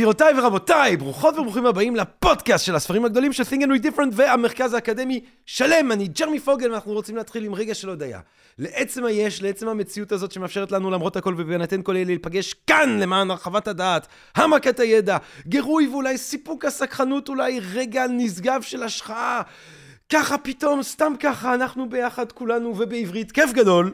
[0.00, 4.74] גבירותיי ורבותיי, ברוכות וברוכים הבאים לפודקאסט של הספרים הגדולים של Think and Read Different והמרכז
[4.74, 5.92] האקדמי שלם.
[5.92, 8.20] אני ג'רמי פוגל ואנחנו רוצים להתחיל עם רגע של הודיה.
[8.58, 13.30] לעצם היש, לעצם המציאות הזאת שמאפשרת לנו למרות הכל ובהינתן כל אלה להיפגש כאן למען
[13.30, 15.16] הרחבת הדעת, העמקת הידע,
[15.46, 19.42] גירוי ואולי סיפוק הסקחנות, אולי רגע נשגב של השחאה.
[20.12, 23.92] ככה פתאום, סתם ככה, אנחנו ביחד כולנו ובעברית, כיף גדול.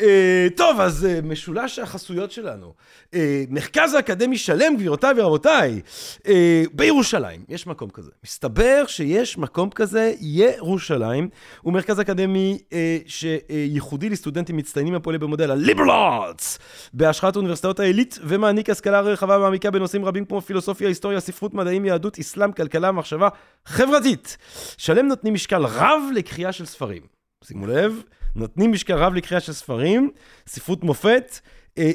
[0.00, 2.74] אה, טוב, אז אה, משולש החסויות שלנו.
[3.14, 5.80] אה, מרכז האקדמי שלם, גבירותיי ורבותיי,
[6.26, 8.10] אה, בירושלים, יש מקום כזה.
[8.24, 11.28] מסתבר שיש מקום כזה, ירושלים,
[11.62, 16.58] הוא מרכז אקדמי אה, שייחודי לסטודנטים מצטיינים הפועלים במודל ה-Liberal Arts,
[16.92, 22.18] בהשחת אוניברסיטאות העילית, ומעניק השכלה רחבה ומעמיקה בנושאים רבים כמו פילוסופיה, היסטוריה, ספרות, מדעים, יהדות,
[22.18, 23.28] אסלאם, כלכלה, מחשבה
[23.66, 24.36] חברתית.
[24.76, 27.02] שלם נותנים משקל רב לקריאה של ספרים.
[27.44, 28.02] שימו לב,
[28.34, 30.10] נותנים משקל רב לקריאה של ספרים,
[30.46, 31.38] ספרות מופת,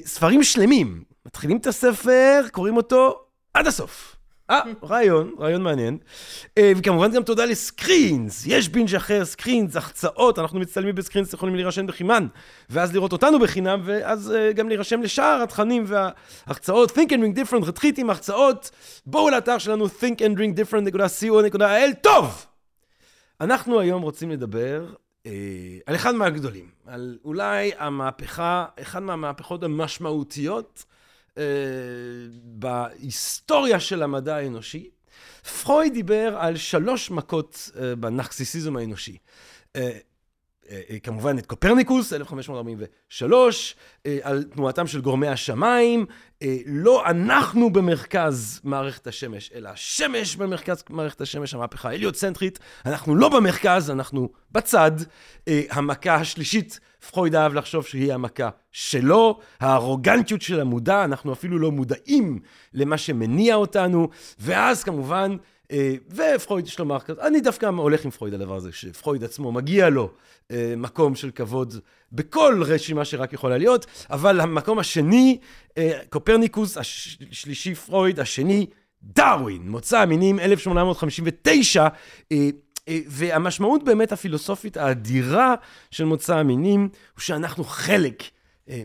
[0.05, 1.08] ספרים שלמים.
[1.29, 4.15] מתחילים את הספר, קוראים אותו עד הסוף.
[4.49, 5.97] אה, רעיון, רעיון מעניין.
[6.57, 11.87] אה, וכמובן גם תודה לסקרינס, יש בינג' אחר, סקרינס, החצאות, אנחנו מצטלמים בסקרינס, יכולים להירשם
[11.87, 12.27] בחימן,
[12.69, 16.91] ואז לראות אותנו בחינם, ואז אה, גם להירשם לשאר התכנים וההחצאות.
[16.91, 18.71] Think and Drink Different, רתחיתים, החצאות.
[19.05, 21.95] בואו לאתר שלנו, thinkandrinkdifferent.co.il.
[22.01, 22.45] טוב!
[23.41, 24.85] אנחנו היום רוצים לדבר
[25.25, 25.31] אה,
[25.85, 30.85] על אחד מהגדולים, על אולי המהפכה, אחד מהמהפכות המשמעותיות
[32.43, 34.89] בהיסטוריה של המדע האנושי.
[35.63, 39.17] פרויד דיבר על שלוש מכות אה, בנרקסיסיזם האנושי.
[40.69, 43.75] אה, אה, כמובן את קופרניקוס, 1543,
[44.05, 46.05] אה, על תנועתם של גורמי השמיים.
[46.65, 52.59] לא אנחנו במרכז מערכת השמש, אלא השמש במרכז מערכת השמש, המהפכה ההליוצנטרית.
[52.85, 54.91] אנחנו לא במרכז, אנחנו בצד.
[55.69, 56.79] המכה השלישית,
[57.11, 62.39] פרויד אהב לחשוב שהיא המכה שלו, הארוגנטיות של המודע, אנחנו אפילו לא מודעים
[62.73, 64.09] למה שמניע אותנו.
[64.39, 65.37] ואז כמובן,
[66.09, 70.09] ופרויד יש לומר כזה, אני דווקא הולך עם פרויד הדבר הזה, שפרויד עצמו מגיע לו
[70.51, 71.75] אה, מקום של כבוד
[72.11, 75.37] בכל רשימה שרק יכולה להיות, אבל המקום השני,
[75.77, 78.65] אה, קופרניקוס, השלישי פרויד, השני
[79.03, 81.87] דרווין, מוצא המינים 1859,
[83.07, 85.55] והמשמעות באמת הפילוסופית האדירה
[85.91, 88.23] של מוצא המינים, הוא שאנחנו חלק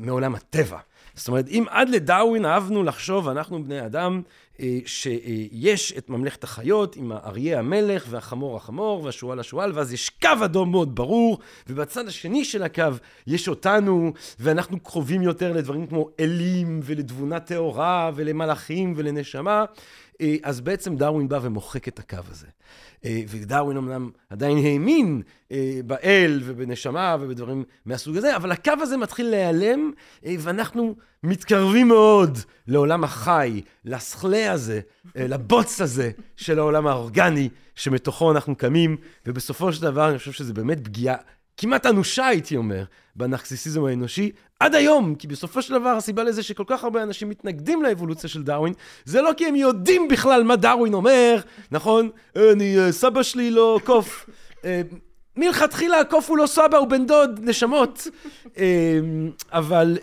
[0.01, 0.79] מעולם הטבע.
[1.15, 4.31] זאת אומרת, אם עד לדרווין אהבנו לחשוב, אנחנו בני אדם, אה,
[4.87, 10.71] שיש את ממלכת החיות עם האריה המלך והחמור החמור והשועל השועל, ואז יש קו אדום
[10.71, 12.85] מאוד ברור, ובצד השני של הקו
[13.27, 19.65] יש אותנו, ואנחנו קרובים יותר לדברים כמו אלים ולתבונה טהורה ולמלאכים ולנשמה.
[20.21, 22.47] אה, אז בעצם דרווין בא ומוחק את הקו הזה.
[23.05, 29.27] אה, ודרווין אמנם עדיין האמין אה, באל ובנשמה ובדברים מהסוג הזה, אבל הקו הזה מתחיל
[29.27, 29.91] להיעלם,
[30.39, 34.81] ואנחנו מתקרבים מאוד לעולם החי, לסכלה הזה,
[35.15, 38.97] לבוץ הזה של העולם האורגני, שמתוכו אנחנו קמים,
[39.27, 41.17] ובסופו של דבר אני חושב שזה באמת פגיעה
[41.57, 42.85] כמעט אנושה, הייתי אומר,
[43.17, 47.83] בנרקסיסיזם האנושי, עד היום, כי בסופו של דבר הסיבה לזה שכל כך הרבה אנשים מתנגדים
[47.83, 48.73] לאבולוציה של דרווין,
[49.05, 52.11] זה לא כי הם יודעים בכלל מה דרווין אומר, נכון?
[52.37, 54.27] אני, אה, סבא שלי לא קוף.
[54.65, 54.83] אה,
[55.37, 58.07] מלכתחילה הקוף הוא לא סבא, הוא בן דוד, נשמות.
[58.59, 58.99] אה,
[59.53, 59.99] אבל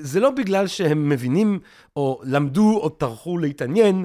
[0.00, 1.58] זה לא בגלל שהם מבינים,
[1.96, 4.04] או למדו, או טרחו להתעניין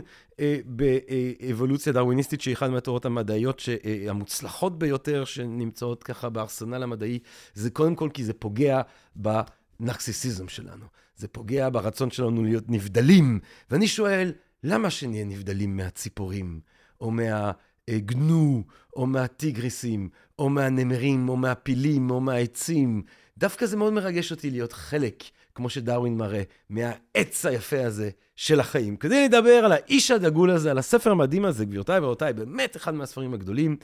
[0.65, 3.61] באבולוציה דרוויניסטית, שהיא אחת מהתורות המדעיות
[4.09, 7.19] המוצלחות ביותר שנמצאות ככה בארסנל המדעי.
[7.53, 8.81] זה קודם כל כי זה פוגע
[9.21, 9.39] ב...
[9.79, 10.85] הנרקסיסיזם שלנו.
[11.15, 13.39] זה פוגע ברצון שלנו להיות נבדלים.
[13.71, 14.33] ואני שואל,
[14.63, 16.59] למה שנהיה נבדלים מהציפורים,
[17.01, 18.63] או מהגנו,
[18.95, 23.03] או מהטיגריסים, או מהנמרים, או מהפילים, או מהעצים?
[23.37, 25.23] דווקא זה מאוד מרגש אותי להיות חלק,
[25.55, 28.95] כמו שדרווין מראה, מהעץ היפה הזה של החיים.
[28.95, 33.33] כדי לדבר על האיש הדגול הזה, על הספר המדהים הזה, גבירותיי ורבותיי, באמת אחד מהספרים
[33.33, 33.77] הגדולים,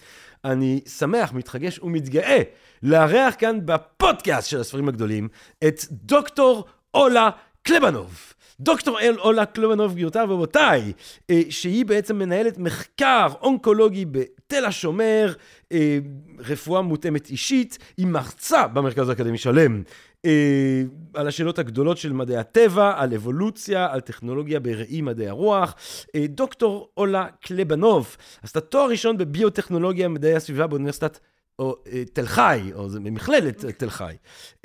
[0.46, 2.42] אני שמח, מתחגש ומתגאה
[2.84, 5.28] לארח כאן בפודקאסט של הספרים הגדולים
[5.68, 7.30] את דוקטור אולה
[7.64, 8.34] קלבנוב.
[8.60, 10.94] דוקטור אל אולה קלובנוב, גבירותיי ורבותיי,
[11.30, 15.34] אה, שהיא בעצם מנהלת מחקר אונקולוגי בתל השומר,
[15.72, 16.00] אה,
[16.40, 19.84] רפואה מותאמת אישית, היא מרצה במרכז האקדמי שלם.
[20.26, 20.84] אה,
[21.14, 25.76] על השאלות הגדולות של מדעי הטבע, על אבולוציה, על טכנולוגיה בראי מדעי הרוח.
[26.16, 31.20] אה, דוקטור אולה קלבנוב עשתה תואר ראשון בביוטכנולוגיה ומדעי הסביבה באוניברסיטת
[31.60, 34.16] או אה, תל חי, או זה ממכללת תל חי.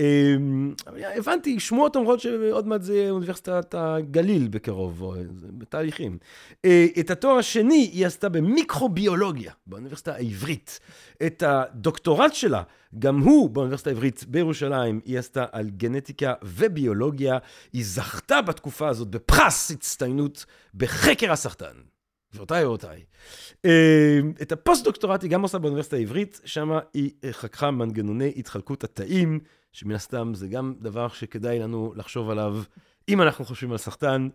[0.00, 0.36] אה,
[1.16, 6.18] הבנתי, שמועות אומרות שעוד מעט זה אוניברסיטת הגליל בקרוב, או בתהליכים.
[6.64, 10.80] אה, את התואר השני היא עשתה במיקרוביולוגיה, באוניברסיטה העברית.
[11.26, 12.62] את הדוקטורט שלה,
[12.98, 17.38] גם הוא באוניברסיטה העברית בירושלים, היא עשתה על גנטיקה וביולוגיה.
[17.72, 20.44] היא זכתה בתקופה הזאת בפרס הצטיינות
[20.74, 21.93] בחקר הסרטן.
[22.34, 23.04] גבירותיי ורבותיי.
[23.64, 29.40] אה, את הפוסט-דוקטורט היא גם עושה באוניברסיטה העברית, שם היא אה, חקרה מנגנוני התחלקות התאים,
[29.72, 32.62] שמן הסתם זה גם דבר שכדאי לנו לחשוב עליו,
[33.08, 34.28] אם אנחנו חושבים על סרטן.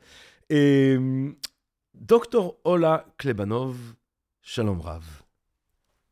[0.52, 0.96] אה,
[1.96, 3.94] דוקטור אולה קלבנוב,
[4.42, 5.29] שלום רב.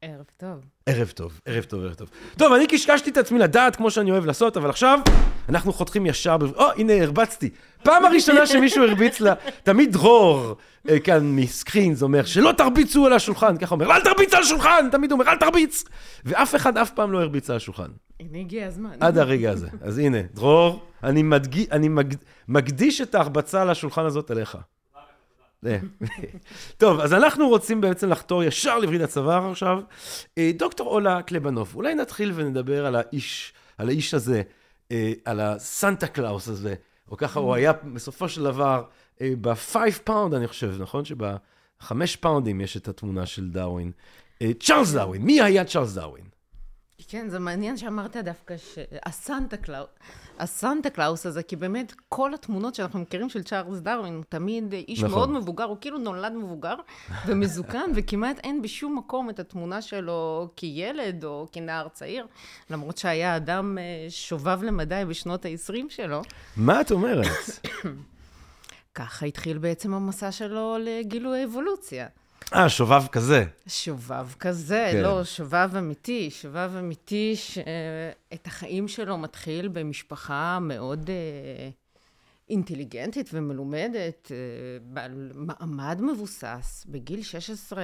[0.02, 0.66] ערב טוב.
[0.86, 2.10] ערב טוב, ערב טוב, ערב טוב.
[2.38, 5.00] טוב, אני קשקשתי את עצמי לדעת, כמו שאני אוהב לעשות, אבל עכשיו
[5.50, 6.44] אנחנו חותכים ישר ב...
[6.44, 7.50] או, הנה, הרבצתי.
[7.84, 9.34] פעם הראשונה שמישהו הרביץ לה,
[9.64, 10.56] תמיד דרור
[10.90, 14.88] אה, כאן מסקרינס אומר, שלא תרביצו על השולחן, ככה אומר, אל תרביץ על השולחן!
[14.92, 15.84] תמיד אומר, אל תרביץ!
[16.26, 17.90] ואף אחד אף פעם לא הרביץ על השולחן.
[18.20, 18.98] הנה הגיע הזמן.
[19.00, 19.68] עד הרגע הזה.
[19.82, 21.72] אז הנה, דרור, אני, מדג...
[21.72, 22.14] אני מג...
[22.48, 24.58] מקדיש את ההרבצה על השולחן הזאת אליך.
[25.66, 25.78] אה,
[26.78, 29.80] טוב, אז אנחנו רוצים בעצם לחתור ישר לברית הצוואר עכשיו.
[30.38, 34.42] אה, דוקטור אולה קלבנוב, אולי נתחיל ונדבר על האיש, על האיש הזה,
[34.92, 36.76] אה, על הסנטה קלאוס הזה,
[37.12, 38.84] או ככה הוא היה בסופו של דבר
[39.22, 41.04] ב-5 פאונד, אני חושב, נכון?
[41.06, 43.92] שבחמש פאונדים יש את התמונה של דרווין.
[44.60, 46.26] צ'ארלס דרווין, מי היה צ'ארלס דרווין?
[47.10, 49.90] כן, זה מעניין שאמרת דווקא שהסנטה קלאוס,
[50.40, 55.04] הסנטה קלאוס הזה, כי באמת כל התמונות שאנחנו מכירים של צ'ארלס דרווין, הוא תמיד איש
[55.04, 55.12] נכון.
[55.12, 56.76] מאוד מבוגר, הוא כאילו נולד מבוגר
[57.28, 62.28] ומזוקן, וכמעט אין בשום מקום את התמונה שלו כילד או כנער צעיר,
[62.70, 66.22] למרות שהיה אדם אה, שובב למדי בשנות ה-20 שלו.
[66.58, 67.28] מה את אומרת?
[68.96, 72.08] ככה התחיל בעצם המסע שלו לגילוי האבולוציה.
[72.54, 73.46] אה, שובב כזה.
[73.68, 75.02] שובב כזה, כן.
[75.02, 76.30] לא, שובב אמיתי.
[76.32, 81.70] שובב אמיתי שאת החיים שלו מתחיל במשפחה מאוד אה,
[82.50, 84.38] אינטליגנטית ומלומדת, אה,
[84.82, 86.86] בעל מעמד מבוסס.
[86.90, 87.84] בגיל 16,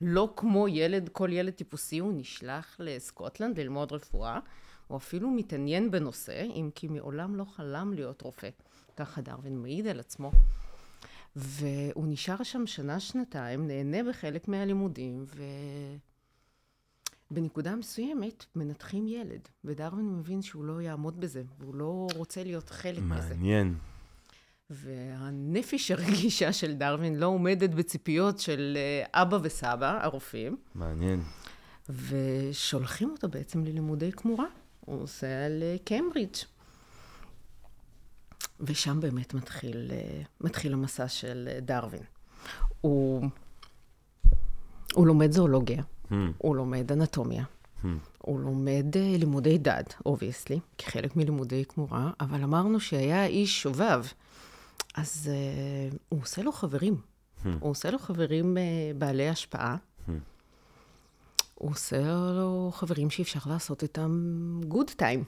[0.00, 4.38] לא כמו ילד, כל ילד טיפוסי, הוא נשלח לסקוטלנד ללמוד רפואה.
[4.86, 8.48] הוא אפילו מתעניין בנושא, אם כי מעולם לא חלם להיות רופא.
[8.96, 10.30] ככה דרווין מעיד על עצמו.
[11.36, 15.26] והוא נשאר שם שנה-שנתיים, נהנה בחלק מהלימודים,
[17.30, 23.02] ובנקודה מסוימת מנתחים ילד, ודרווין מבין שהוא לא יעמוד בזה, והוא לא רוצה להיות חלק
[23.02, 23.34] מזה.
[23.34, 23.74] מעניין.
[24.70, 31.22] והנפש הרגישה של דרווין לא עומדת בציפיות של אה, אבא וסבא, הרופאים, מעניין.
[31.88, 34.46] ושולחים אותו בעצם ללימודי כמורה.
[34.80, 36.36] הוא עושה על אה, קיימברידג'.
[38.62, 42.02] ושם באמת מתחיל, אה, מתחיל המסע של אה, דרווין.
[42.80, 43.24] הוא,
[44.94, 45.82] הוא לומד זואולוגיה,
[46.12, 46.14] Hmm.
[46.38, 47.44] הוא לומד אנטומיה,
[47.82, 47.86] Hmm.
[48.18, 54.04] הוא לומד אה, לימודי דת, obviously, כחלק מלימודי כמורה, אבל אמרנו שהיה איש שובב,
[54.94, 56.96] אז uh, הוא עושה לו חברים.
[56.96, 57.48] Hmm.
[57.60, 58.60] הוא עושה לו חברים uh,
[58.98, 59.76] בעלי השפעה.
[59.76, 60.10] Hmm.
[61.54, 65.24] הוא עושה לו חברים שאפשר לעשות איתם גוד טיים.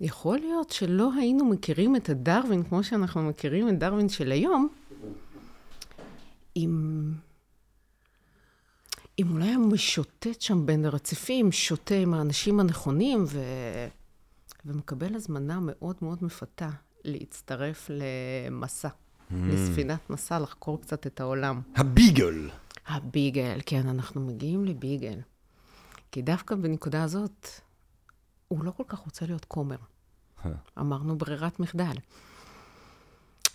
[0.00, 4.68] ויכול להיות שלא היינו מכירים את הדרווין כמו שאנחנו מכירים את דרווין של היום,
[6.56, 7.02] אם...
[9.18, 13.40] אם אולי היה משוטט שם בין הרציפים, שותה עם האנשים הנכונים, ו...
[14.66, 16.70] ומקבל הזמנה מאוד מאוד מפתה
[17.04, 18.88] להצטרף למסע,
[19.30, 21.60] לספינת מסע, לחקור קצת את העולם.
[21.76, 22.50] הביגל.
[22.86, 25.18] הביגל, כן, אנחנו מגיעים לביגל.
[26.12, 27.46] כי דווקא בנקודה הזאת,
[28.50, 29.76] הוא לא כל כך רוצה להיות כומר.
[30.78, 31.94] אמרנו ברירת מחדל.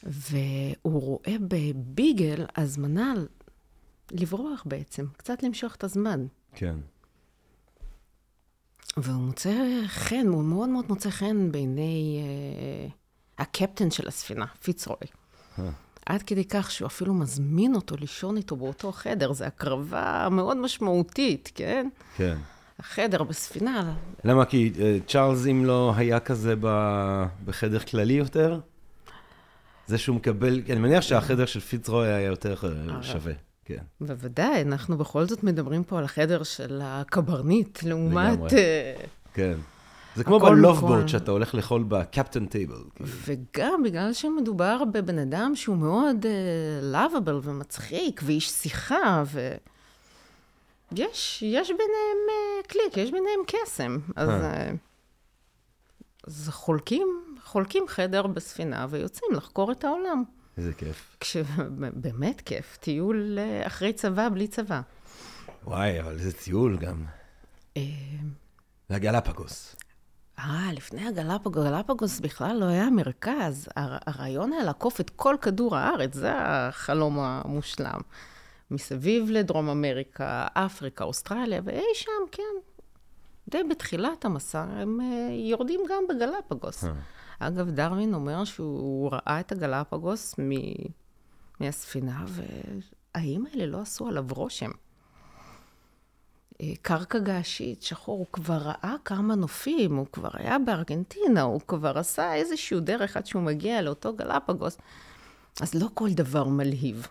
[0.03, 3.13] והוא רואה בביגל הזמנה
[4.11, 6.25] לברוח בעצם, קצת למשוך את הזמן.
[6.55, 6.75] כן.
[8.97, 12.87] והוא מוצא חן, הוא מאוד מאוד מוצא חן בעיני אה,
[13.43, 15.07] הקפטן של הספינה, פיצרוי.
[15.59, 15.69] אה.
[16.05, 19.33] עד כדי כך שהוא אפילו מזמין אותו לישון איתו באותו חדר.
[19.33, 21.89] זו הקרבה מאוד משמעותית, כן?
[22.15, 22.37] כן.
[22.91, 23.93] החדר בספינה.
[24.23, 24.45] למה?
[24.45, 26.55] כי אה, צ'ארלס, אם לא היה כזה
[27.45, 28.59] בחדר כללי יותר,
[29.87, 33.33] זה שהוא מקבל, אני מניח שהחדר של פיצרוי היה יותר אה, שווה.
[33.65, 33.83] כן.
[34.01, 38.53] בוודאי, אנחנו בכל זאת מדברים פה על החדר של הקברניט, לעומת...
[38.53, 38.93] אה,
[39.33, 39.55] כן.
[40.15, 41.07] זה כמו הכל ב Love Boat, נכון.
[41.07, 42.83] שאתה הולך לאכול ב captain table.
[43.01, 46.25] וגם בגלל שמדובר בבן אדם שהוא מאוד
[46.81, 49.55] lovable ומצחיק, ואיש שיחה, ו...
[50.95, 52.17] יש, יש ביניהם
[52.63, 53.97] uh, קליק, יש ביניהם קסם.
[54.15, 54.69] אז, אה.
[54.69, 54.73] uh,
[56.27, 57.07] אז חולקים,
[57.43, 60.23] חולקים חדר בספינה ויוצאים לחקור את העולם.
[60.57, 61.17] איזה כיף.
[61.19, 64.81] כשבאמת כיף, טיול אה, אחרי צבא בלי צבא.
[65.63, 67.05] וואי, אבל איזה טיול גם.
[67.77, 67.81] אה,
[68.89, 69.75] לגלפגוס.
[70.39, 73.67] אה, לפני הגלפגוס, גלפגוס בכלל לא היה מרכז.
[73.75, 77.99] הר- הרעיון היה לעקוף את כל כדור הארץ, זה החלום המושלם.
[78.71, 82.43] מסביב לדרום אמריקה, אפריקה, אוסטרליה, ואי שם, כן.
[83.49, 86.83] די בתחילת המסע, הם אה, יורדים גם בגלפגוס.
[87.39, 90.85] אגב, דרווין אומר שהוא ראה את הגלפגוס מ-
[91.59, 94.71] מהספינה, והאיים האלה לא עשו עליו רושם.
[96.61, 101.97] אה, קרקע געשית, שחור, הוא כבר ראה כמה נופים, הוא כבר היה בארגנטינה, הוא כבר
[101.97, 104.77] עשה איזשהו דרך עד שהוא מגיע לאותו גלפגוס,
[105.61, 107.07] אז לא כל דבר מלהיב.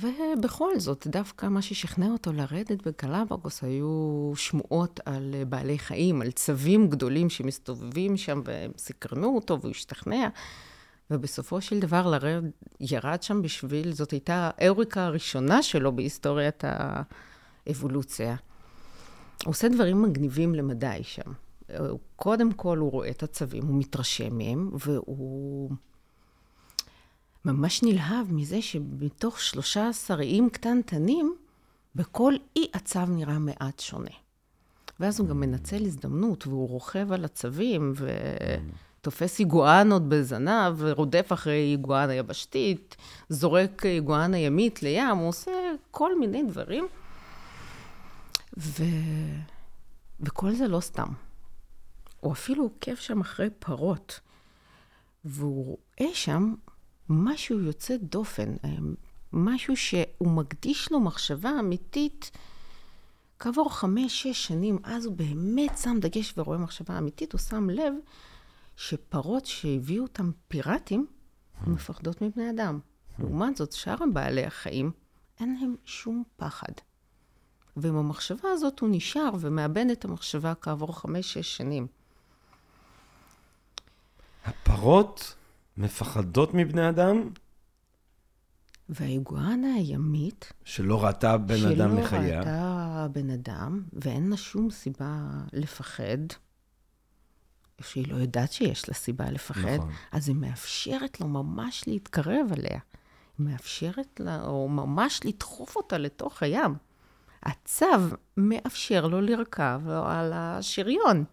[0.00, 6.30] ובכל זאת, דווקא מה ששכנע אותו לרדת בגלפגוס היו שמועות על אה, בעלי חיים, על
[6.30, 10.28] צבים גדולים שמסתובבים שם והם סקרנו אותו והוא השתכנע.
[11.10, 12.44] ובסופו של דבר לרד,
[12.80, 16.64] ירד שם בשביל, זאת הייתה האוריקה הראשונה שלו בהיסטוריית
[17.66, 18.36] האבולוציה.
[19.44, 21.32] הוא עושה דברים מגניבים למדי שם.
[22.16, 25.70] קודם כל הוא רואה את הצווים, הוא מתרשם מהם, והוא
[27.44, 31.36] ממש נלהב מזה שמתוך 13 איים קטנטנים,
[31.94, 34.10] בכל אי הצו נראה מעט שונה.
[35.00, 42.14] ואז הוא גם מנצל הזדמנות, והוא רוכב על הצווים, ותופס איגואנות בזנב, ורודף אחרי איגואנה
[42.14, 42.96] יבשתית,
[43.28, 45.50] זורק איגואנה ימית לים, הוא עושה
[45.90, 46.86] כל מיני דברים.
[48.58, 48.84] ו...
[50.20, 51.08] וכל זה לא סתם.
[52.20, 54.20] הוא אפילו עוקב שם אחרי פרות,
[55.24, 56.54] והוא רואה שם
[57.08, 58.54] משהו יוצא דופן,
[59.32, 62.30] משהו שהוא מקדיש לו מחשבה אמיתית.
[63.38, 67.94] כעבור חמש, שש שנים, אז הוא באמת שם דגש ורואה מחשבה אמיתית, הוא שם לב
[68.76, 71.06] שפרות שהביאו אותם פיראטים,
[71.66, 72.78] מפחדות מבני אדם.
[73.18, 74.90] לעומת זאת, שאר הבעלי החיים,
[75.40, 76.72] אין להם שום פחד.
[77.76, 81.86] ועם המחשבה הזאת הוא נשאר ומאבד את המחשבה כעבור חמש-שש שנים.
[84.44, 85.34] הפרות
[85.78, 87.30] מפחדות מבני אדם,
[88.88, 92.38] והאיגואנה הימית, שלא ראתה בן אדם שלא לחייה.
[92.38, 95.20] ראתה בן אדם, ואין לה שום סיבה
[95.52, 96.18] לפחד,
[97.80, 99.90] שהיא לא יודעת שיש לה סיבה לפחד, נכון.
[100.12, 102.80] אז היא מאפשרת לו ממש להתקרב אליה.
[103.38, 106.74] היא מאפשרת לה, או ממש לדחוף אותה לתוך הים.
[107.42, 107.86] הצו
[108.36, 111.24] מאפשר לו לרכב על השריון.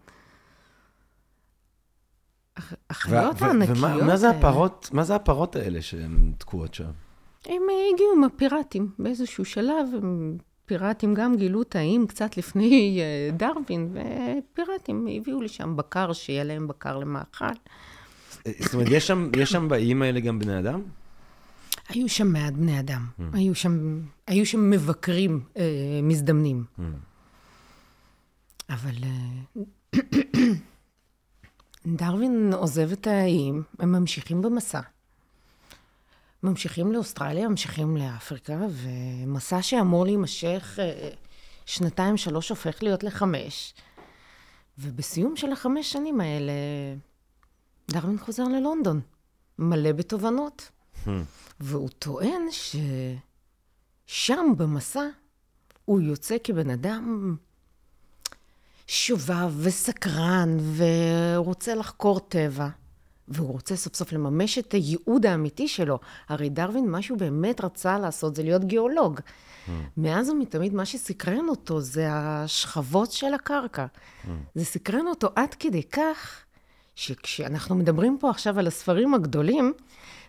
[2.56, 6.84] הח- החיות הענקיות ומה מה זה האלה- הפרות, מה זה הפרות האלה שהן תקועות שם?
[7.46, 9.86] הם אה, הגיעו עם הפיראטים באיזשהו שלב,
[10.66, 16.96] פיראטים גם גילו תאים קצת לפני אה, דרווין, ופיראטים הביאו לשם בקר, שיהיה להם בקר
[16.98, 17.44] למאכל.
[18.60, 20.82] זאת אומרת, יש שם, יש שם באיים האלה גם בני אדם?
[21.88, 25.62] היו שם מעט בני אדם, היו שם, היו שם מבקרים אה,
[26.02, 26.64] מזדמנים.
[28.70, 30.00] אבל אה,
[31.86, 34.80] דרווין עוזב את האיים, הם ממשיכים במסע.
[36.42, 41.10] ממשיכים לאוסטרליה, ממשיכים לאפריקה, ומסע שאמור להימשך אה,
[41.66, 43.74] שנתיים, שלוש, הופך להיות לחמש.
[44.78, 46.52] ובסיום של החמש שנים האלה,
[47.90, 49.00] דרווין חוזר ללונדון,
[49.58, 50.70] מלא בתובנות.
[51.60, 52.42] והוא טוען
[54.06, 55.04] ששם במסע
[55.84, 57.36] הוא יוצא כבן אדם
[58.86, 62.68] שובב וסקרן ורוצה לחקור טבע.
[63.28, 65.98] והוא רוצה סוף סוף לממש את הייעוד האמיתי שלו.
[66.28, 69.20] הרי דרווין, מה שהוא באמת רצה לעשות זה להיות גיאולוג.
[69.96, 73.86] מאז ומתמיד מה שסקרן אותו זה השכבות של הקרקע.
[74.54, 76.44] זה סקרן אותו עד כדי כך
[76.94, 79.72] שכשאנחנו מדברים פה עכשיו על הספרים הגדולים,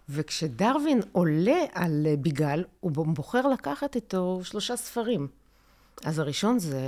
[0.10, 5.28] וכשדרווין עולה על ביגל, הוא בוחר לקחת איתו שלושה ספרים.
[6.06, 6.80] אז הראשון זה,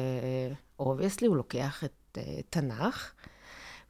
[0.80, 2.20] obviously, הוא לוקח את uh,
[2.50, 3.12] תנ"ך,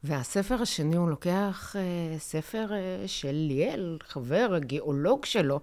[0.04, 5.60] והספר השני הוא לוקח uh, ספר uh, של ליאל, חבר, הגיאולוג שלו,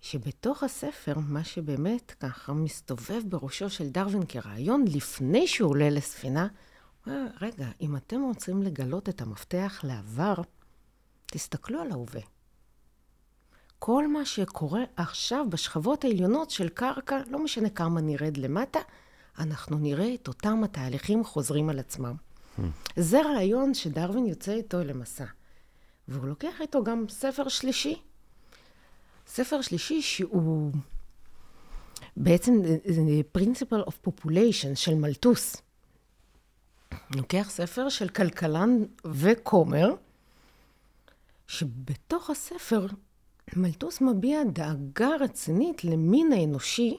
[0.00, 6.46] שבתוך הספר, מה שבאמת ככה מסתובב בראשו של דרווין כרעיון, לפני שהוא עולה לספינה,
[7.04, 10.34] הוא אומר, רגע, אם אתם רוצים לגלות את המפתח לעבר,
[11.26, 12.20] תסתכלו על ההווה.
[13.78, 18.80] כל מה שקורה עכשיו בשכבות העליונות של קרקע, לא משנה כמה נרד למטה,
[19.38, 22.14] אנחנו נראה את אותם התהליכים חוזרים על עצמם.
[22.96, 25.24] זה רעיון שדרווין יוצא איתו למסע.
[26.08, 28.02] והוא לוקח איתו גם ספר שלישי.
[29.26, 30.72] ספר שלישי שהוא
[32.16, 32.62] בעצם
[33.38, 35.56] principle of population של מלטוס.
[37.16, 38.70] לוקח ספר של כלכלן
[39.04, 39.88] וכומר,
[41.46, 42.86] שבתוך הספר
[43.56, 46.96] מלטוס מביע דאגה רצינית למין האנושי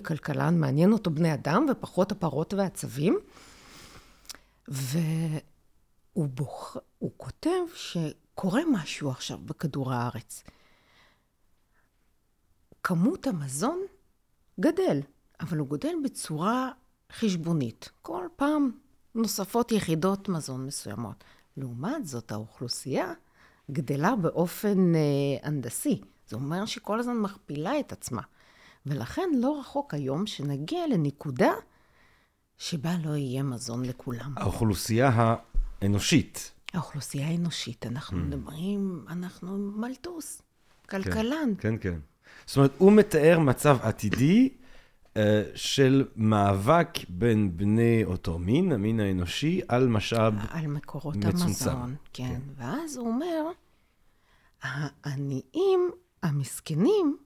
[0.00, 3.18] ככלכלן, מעניין אותו בני אדם ופחות הפרות והצבים.
[4.68, 6.76] והוא בוח...
[6.98, 10.44] הוא כותב שקורה משהו עכשיו בכדור הארץ.
[12.82, 13.80] כמות המזון
[14.60, 15.00] גדל,
[15.40, 16.70] אבל הוא גדל בצורה
[17.12, 17.90] חשבונית.
[18.02, 18.70] כל פעם
[19.14, 21.24] נוספות יחידות מזון מסוימות.
[21.56, 23.12] לעומת זאת, האוכלוסייה
[23.70, 25.00] גדלה באופן אה,
[25.42, 26.00] הנדסי.
[26.28, 28.22] זה אומר שהיא כל הזמן מכפילה את עצמה.
[28.86, 31.52] ולכן לא רחוק היום שנגיע לנקודה
[32.58, 34.34] שבה לא יהיה מזון לכולם.
[34.36, 35.36] האוכלוסייה
[35.82, 36.52] האנושית.
[36.72, 38.22] האוכלוסייה האנושית, אנחנו mm.
[38.22, 40.42] מדברים, אנחנו מלטוס,
[40.90, 41.54] כלכלן.
[41.58, 41.98] כן, כן, כן.
[42.46, 45.18] זאת אומרת, הוא מתאר מצב עתידי uh,
[45.54, 50.56] של מאבק בין בני אותו מין, המין האנושי, על משאב מצומצם.
[50.56, 51.44] על מקורות מצומצם.
[51.44, 52.24] המזון, כן.
[52.24, 52.40] כן.
[52.56, 53.44] ואז הוא אומר,
[54.62, 55.90] העניים,
[56.22, 57.16] המסכנים,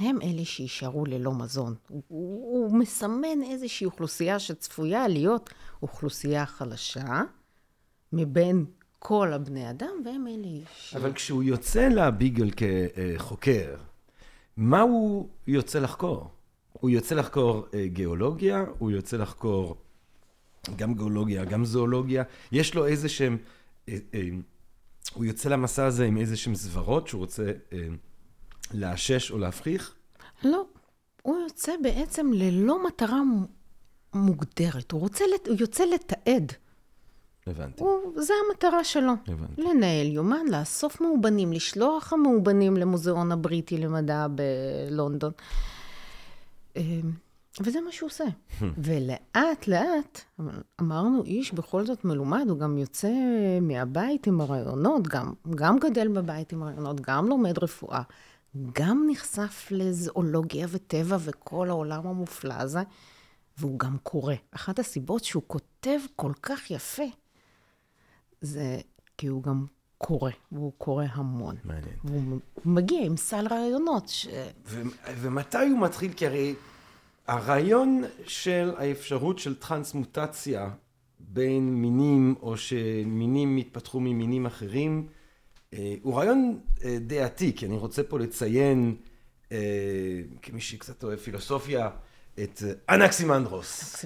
[0.00, 1.74] הם אלה שיישארו ללא מזון.
[1.88, 5.50] הוא, הוא מסמן איזושהי אוכלוסייה שצפויה להיות
[5.82, 7.22] אוכלוסייה חלשה
[8.12, 8.64] מבין
[8.98, 10.94] כל הבני אדם, והם אלה ש...
[10.94, 13.76] אבל כשהוא יוצא לביגל כחוקר,
[14.56, 16.30] מה הוא יוצא לחקור?
[16.72, 19.76] הוא יוצא לחקור אה, גיאולוגיה, הוא יוצא לחקור
[20.76, 22.22] גם גיאולוגיה, גם זואולוגיה.
[22.52, 23.38] יש לו איזה שהם...
[23.88, 24.20] אה, אה,
[25.14, 27.52] הוא יוצא למסע הזה עם איזה שהם סברות שהוא רוצה
[28.74, 29.94] לאשש או להפחיך?
[30.44, 30.64] לא.
[31.22, 33.20] הוא יוצא בעצם ללא מטרה
[34.14, 34.92] מוגדרת.
[34.92, 36.52] הוא, רוצה, הוא יוצא לתעד.
[37.46, 37.82] הבנתי.
[37.82, 39.12] הוא, זה המטרה שלו.
[39.28, 39.62] הבנתי.
[39.62, 45.32] לנהל יומן, לאסוף מאובנים, לשלוח המאובנים למוזיאון הבריטי למדע בלונדון.
[46.76, 47.12] אמ,
[47.60, 48.24] וזה מה שהוא עושה.
[48.78, 50.20] ולאט לאט,
[50.80, 53.12] אמרנו, איש בכל זאת מלומד, הוא גם יוצא
[53.60, 58.02] מהבית עם הרעיונות, גם, גם גדל בבית עם הרעיונות, גם לומד רפואה,
[58.72, 62.80] גם נחשף לזואולוגיה וטבע וכל העולם המופלא הזה,
[63.58, 64.34] והוא גם קורא.
[64.50, 67.02] אחת הסיבות שהוא כותב כל כך יפה,
[68.40, 68.80] זה
[69.18, 69.66] כי הוא גם
[69.98, 71.56] קורא, והוא קורא המון.
[71.64, 71.96] מעניין.
[72.04, 74.08] והוא מגיע עם סל רעיונות.
[74.08, 74.28] ש...
[74.66, 74.82] ו-
[75.16, 76.12] ומתי הוא מתחיל?
[76.12, 76.54] כי הרי
[77.26, 80.70] הרעיון של האפשרות של טרנסמוטציה
[81.20, 85.08] בין מינים, או שמינים יתפתחו ממינים אחרים,
[86.02, 87.64] הוא רעיון אה, די עתיק.
[87.64, 88.96] אני רוצה פה לציין,
[89.52, 89.58] אה,
[90.42, 91.90] כמי שקצת אוהב פילוסופיה,
[92.42, 94.04] את אנקסימנדרוס.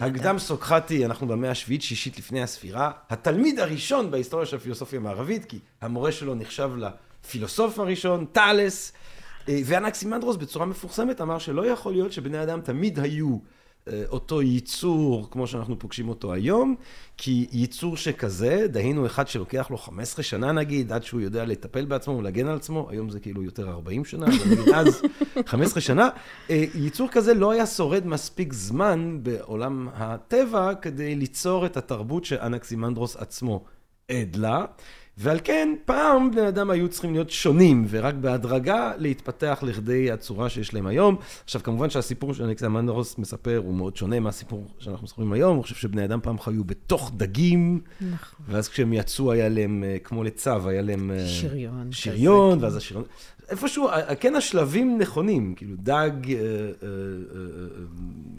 [0.00, 5.58] הקדם, סוקרטי, אנחנו במאה השביעית, שישית לפני הספירה, התלמיד הראשון בהיסטוריה של הפילוסופיה המערבית, כי
[5.80, 8.92] המורה שלו נחשב לפילוסוף הראשון, טאלס,
[9.48, 13.38] ואנקסימנדרוס בצורה מפורסמת אמר שלא יכול להיות שבני אדם תמיד היו אה,
[14.08, 16.74] אותו ייצור כמו שאנחנו פוגשים אותו היום,
[17.16, 22.16] כי ייצור שכזה, דהיינו אחד שלוקח לו 15 שנה נגיד, עד שהוא יודע לטפל בעצמו
[22.16, 25.02] ולהגן על עצמו, היום זה כאילו יותר 40 שנה, אבל נגיד אז
[25.46, 26.08] 15 שנה,
[26.50, 33.16] אה, ייצור כזה לא היה שורד מספיק זמן בעולם הטבע כדי ליצור את התרבות שאנקסימנדרוס
[33.16, 33.64] עצמו
[34.08, 34.64] עד לה.
[35.22, 40.74] ועל כן, פעם בני אדם היו צריכים להיות שונים, ורק בהדרגה להתפתח לכדי הצורה שיש
[40.74, 41.16] להם היום.
[41.44, 45.54] עכשיו, כמובן שהסיפור שאלכסנדר מנדרוס מספר הוא מאוד שונה מהסיפור שאנחנו מספרים היום.
[45.54, 48.46] אני חושב שבני אדם פעם חיו בתוך דגים, נכון.
[48.48, 51.10] ואז כשהם יצאו היה להם, אה, כמו לצו, היה להם...
[51.10, 51.92] אה, שריון.
[51.92, 53.04] שריון, ואז השריון...
[53.48, 53.88] איפשהו,
[54.20, 56.36] כן השלבים נכונים, כאילו דג, אה,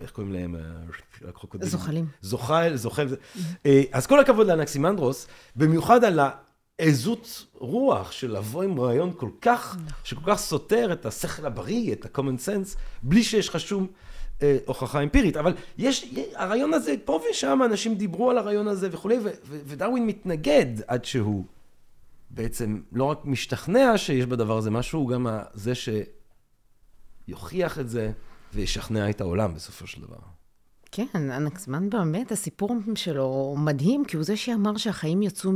[0.02, 0.56] איך קוראים להם?
[1.66, 2.06] זוחלים.
[2.22, 3.08] זוחל, זוחל.
[3.92, 6.30] אז כל הכבוד לאנקסימנדרוס, במיוחד על ה...
[6.84, 12.06] עזות רוח של לבוא עם רעיון כל כך, שכל כך סותר את השכל הבריא, את
[12.06, 13.88] ה-common sense, בלי שיש לך שום
[14.42, 15.38] אה, הוכחה אמפירית.
[15.38, 21.06] אבל יש, הרעיון הזה, פה ושם אנשים דיברו על הרעיון הזה וכולי, ודרווין מתנגד עד
[21.06, 21.46] שהוא
[22.30, 25.74] בעצם לא רק משתכנע שיש בדבר הזה משהו, הוא גם זה
[27.28, 28.12] שיוכיח את זה
[28.54, 30.41] וישכנע את העולם בסופו של דבר.
[30.92, 35.52] כן, אנקסמן באמת, הסיפור שלו מדהים, כי הוא זה שאמר שהחיים יצאו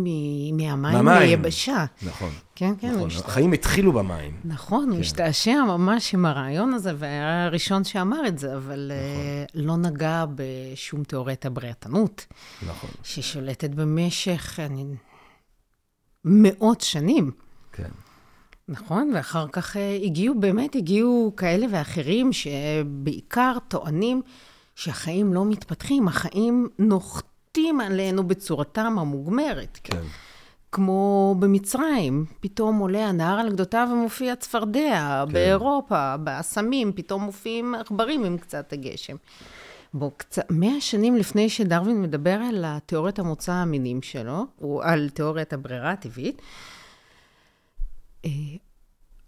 [0.54, 1.86] מהמים ליבשה.
[2.02, 2.30] נכון.
[2.56, 2.92] כן, כן.
[2.92, 3.26] נכון, משת...
[3.26, 4.40] החיים התחילו במים.
[4.46, 4.92] נכון, כן.
[4.92, 9.60] הוא השתעשע ממש עם הרעיון הזה, והיה הראשון שאמר את זה, אבל נכון.
[9.60, 12.26] uh, לא נגע בשום תיאוריית הבריאתנות.
[12.68, 12.90] נכון.
[13.04, 14.86] ששולטת במשך אני,
[16.26, 17.32] מאות שנים.
[17.72, 17.90] כן.
[18.68, 24.22] נכון, ואחר כך uh, הגיעו, באמת הגיעו כאלה ואחרים, שבעיקר טוענים...
[24.76, 29.80] שהחיים לא מתפתחים, החיים נוחתים עלינו בצורתם המוגמרת.
[29.84, 30.02] כן.
[30.72, 35.34] כמו במצרים, פתאום עולה הנהר על גדותיו ומופיע צפרדע, כן.
[35.34, 39.16] באירופה, באסמים, פתאום מופיעים עכברים עם קצת הגשם.
[39.94, 45.54] בו, קצת, מאה שנים לפני שדרווין מדבר על תיאוריית המוצא המינים שלו, או על תיאוריית
[45.54, 46.42] הברירה הטבעית,
[48.26, 48.30] אה,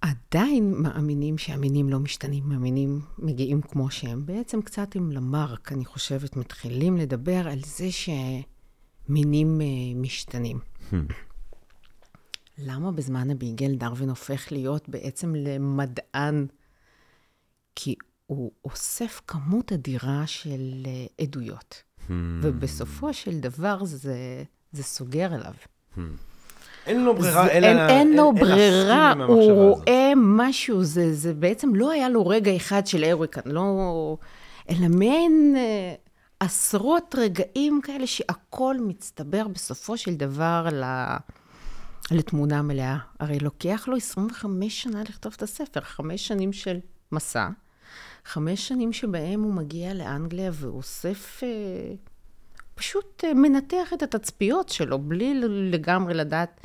[0.08, 4.26] עדיין מאמינים שהמינים לא משתנים, המינים מגיעים כמו שהם.
[4.26, 9.66] בעצם קצת עם למרק, אני חושבת, מתחילים לדבר על זה שמינים אה,
[9.96, 10.60] משתנים.
[12.58, 16.48] למה בזמן הביגל דרווין הופך להיות בעצם למדען?
[17.76, 21.84] כי הוא אוסף כמות אדירה של אה, עדויות.
[22.42, 25.54] ובסופו של דבר זה, זה סוגר אליו.
[26.88, 29.52] אין לו ברירה, זה- אלא אין, אין לו אלא ברירה, הוא.
[29.52, 34.18] רואה משהו, זה, זה בעצם לא היה לו רגע אחד של אריקן, לא...
[34.70, 35.94] אלא מעין אה,
[36.40, 40.84] עשרות רגעים כאלה שהכל מצטבר בסופו של דבר ל...
[42.12, 42.98] לתמונה מלאה.
[43.20, 46.78] הרי לוקח לו 25 שנה לכתוב את הספר, חמש שנים של
[47.12, 47.48] מסע,
[48.26, 51.48] חמש שנים שבהם הוא מגיע לאנגליה ואוסף, אה,
[52.78, 56.62] פשוט אה, מנתח את התצפיות שלו, בלי לגמרי לדעת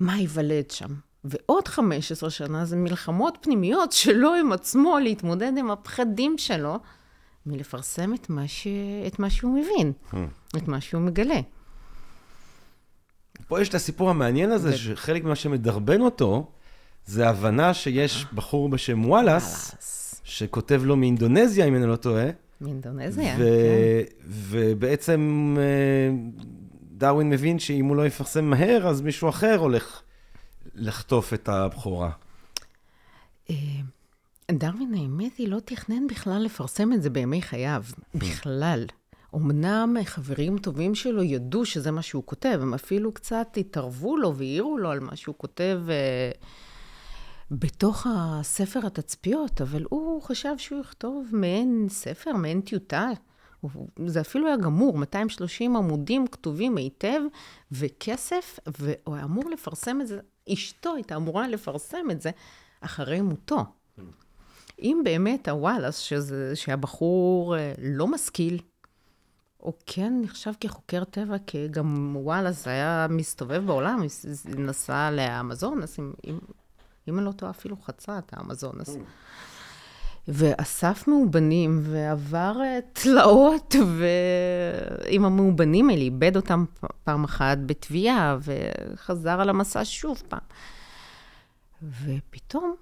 [0.00, 0.94] מה ייוולד שם.
[1.24, 6.78] ועוד 15 שנה זה מלחמות פנימיות שלו עם עצמו, להתמודד עם הפחדים שלו,
[7.46, 8.66] מלפרסם את מה, ש...
[9.06, 9.92] את מה שהוא מבין,
[10.56, 11.40] את מה שהוא מגלה.
[13.48, 16.50] פה יש את הסיפור המעניין הזה, ו- שחלק ממה שמדרבן אותו,
[17.06, 19.74] זה הבנה שיש בחור בשם וואלאס.
[20.24, 22.26] שכותב לו מאינדונזיה, אם אני לא טועה,
[22.62, 24.24] מאינדונזיה, ו- כן.
[24.28, 26.14] ובעצם אה,
[26.92, 30.02] דרווין מבין שאם הוא לא יפרסם מהר, אז מישהו אחר הולך
[30.74, 32.10] לחטוף את הבכורה.
[33.50, 33.56] אה,
[34.52, 38.84] דרווין, האמת היא, לא תכנן בכלל לפרסם את זה בימי חייו, בכלל.
[39.34, 44.78] אמנם חברים טובים שלו ידעו שזה מה שהוא כותב, הם אפילו קצת התערבו לו והעירו
[44.78, 46.30] לו על מה שהוא כותב אה,
[47.52, 53.10] בתוך הספר התצפיות, אבל הוא חשב שהוא יכתוב מעין ספר, מעין טיוטה.
[54.06, 57.20] זה אפילו היה גמור, 230 עמודים כתובים היטב,
[57.72, 60.20] וכסף, והוא היה אמור לפרסם את זה,
[60.52, 62.30] אשתו הייתה אמורה לפרסם את זה
[62.80, 63.64] אחרי מותו.
[64.78, 68.58] אם באמת הוואלאס, שזה, שהבחור אה, לא משכיל,
[69.56, 74.02] הוא כן נחשב כחוקר טבע, כי גם וואלאס היה מסתובב בעולם,
[74.44, 76.38] נסע לאמזונס, אם, אם,
[77.08, 78.96] אם אני לא טועה, אפילו חצה את האמזונס.
[80.28, 86.64] ואסף מאובנים, ועבר אה, תלאות, ועם המאובנים האלה, איבד אותם
[87.04, 90.40] פעם אחת בתביעה, וחזר על המסע שוב פעם.
[92.04, 92.74] ופתאום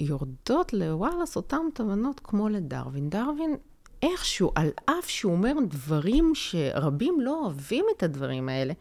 [0.00, 3.10] יורדות לוואלאס אותן תובנות כמו לדרווין.
[3.10, 3.56] דרווין,
[4.02, 8.72] איכשהו, על אף שהוא אומר דברים שרבים לא אוהבים את הדברים האלה,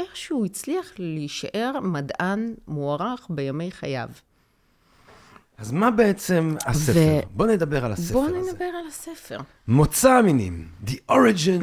[0.00, 4.08] איכשהו הצליח להישאר מדען מוערך בימי חייו.
[5.58, 7.20] אז מה בעצם הספר?
[7.30, 8.50] בוא נדבר על הספר בואו הזה.
[8.52, 9.38] נדבר על הספר.
[9.68, 11.62] מוצא המינים, The Origin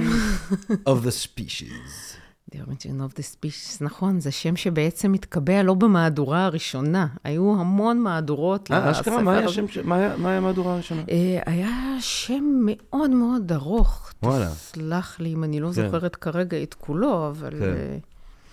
[0.89, 2.17] of the Species.
[2.51, 7.07] The Origin of the Species, נכון, זה שם שבעצם מתקבע לא במהדורה הראשונה.
[7.23, 9.45] היו המון מהדורות אה, לספר אשכרה, מה היה.
[9.47, 11.01] השם ש- מה היה- מה היה המהדורה הראשונה?
[11.09, 11.69] אה, היה
[11.99, 14.11] שם מאוד מאוד ארוך.
[14.23, 14.47] וואלה.
[14.49, 15.73] תסלח לי אם אני לא כן.
[15.73, 17.97] זוכרת כרגע את כולו, אבל, כן.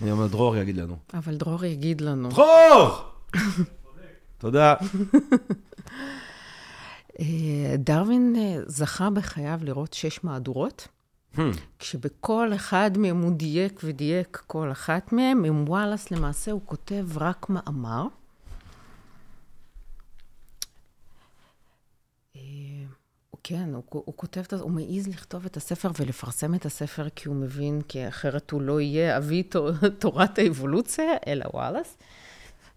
[0.03, 0.97] אני אומר, דרור יגיד לנו.
[1.15, 2.29] אבל דרור יגיד לנו.
[2.29, 2.99] דרור!
[4.39, 4.75] תודה.
[7.21, 10.89] אה, דרווין אה, זכה בחייו לראות שש מהדורות,
[11.37, 11.41] Hmm.
[11.79, 15.45] כשבכל אחד מהם הוא דייק ודייק כל אחת מהם.
[15.45, 18.07] עם וואלאס למעשה הוא כותב רק מאמר.
[23.45, 27.81] כן, הוא, הוא כותב, הוא מעז לכתוב את הספר ולפרסם את הספר כי הוא מבין,
[27.89, 31.97] כי אחרת הוא לא יהיה אבי תור- תורת האבולוציה, אלא וואלאס.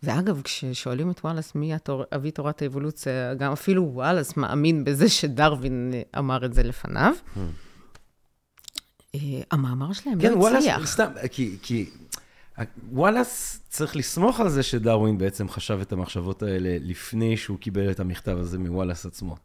[0.04, 5.94] ואגב, כששואלים את וואלאס מי התור, אבי תורת האבולוציה, גם אפילו וואלאס מאמין בזה שדרווין
[6.18, 7.14] אמר את זה לפניו.
[9.16, 9.20] אה,
[9.52, 10.88] המאמר שלהם כן, לא וואלאס, הצליח.
[10.88, 11.90] סתם, כי, כי
[12.92, 18.00] וואלאס צריך לסמוך על זה שדרווין בעצם חשב את המחשבות האלה לפני שהוא קיבל את
[18.00, 19.36] המכתב הזה מוואלאס עצמו.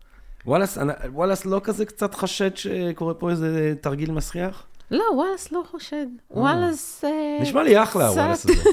[0.49, 0.79] וואלאס,
[1.13, 4.67] וואלאס לא כזה קצת חשד שקורה פה איזה תרגיל מסריח?
[4.91, 6.07] לא, וואלאס לא חושד.
[6.31, 7.05] וואלאס...
[7.05, 8.71] אה, נשמע לי אחלה, וואלאס הזה.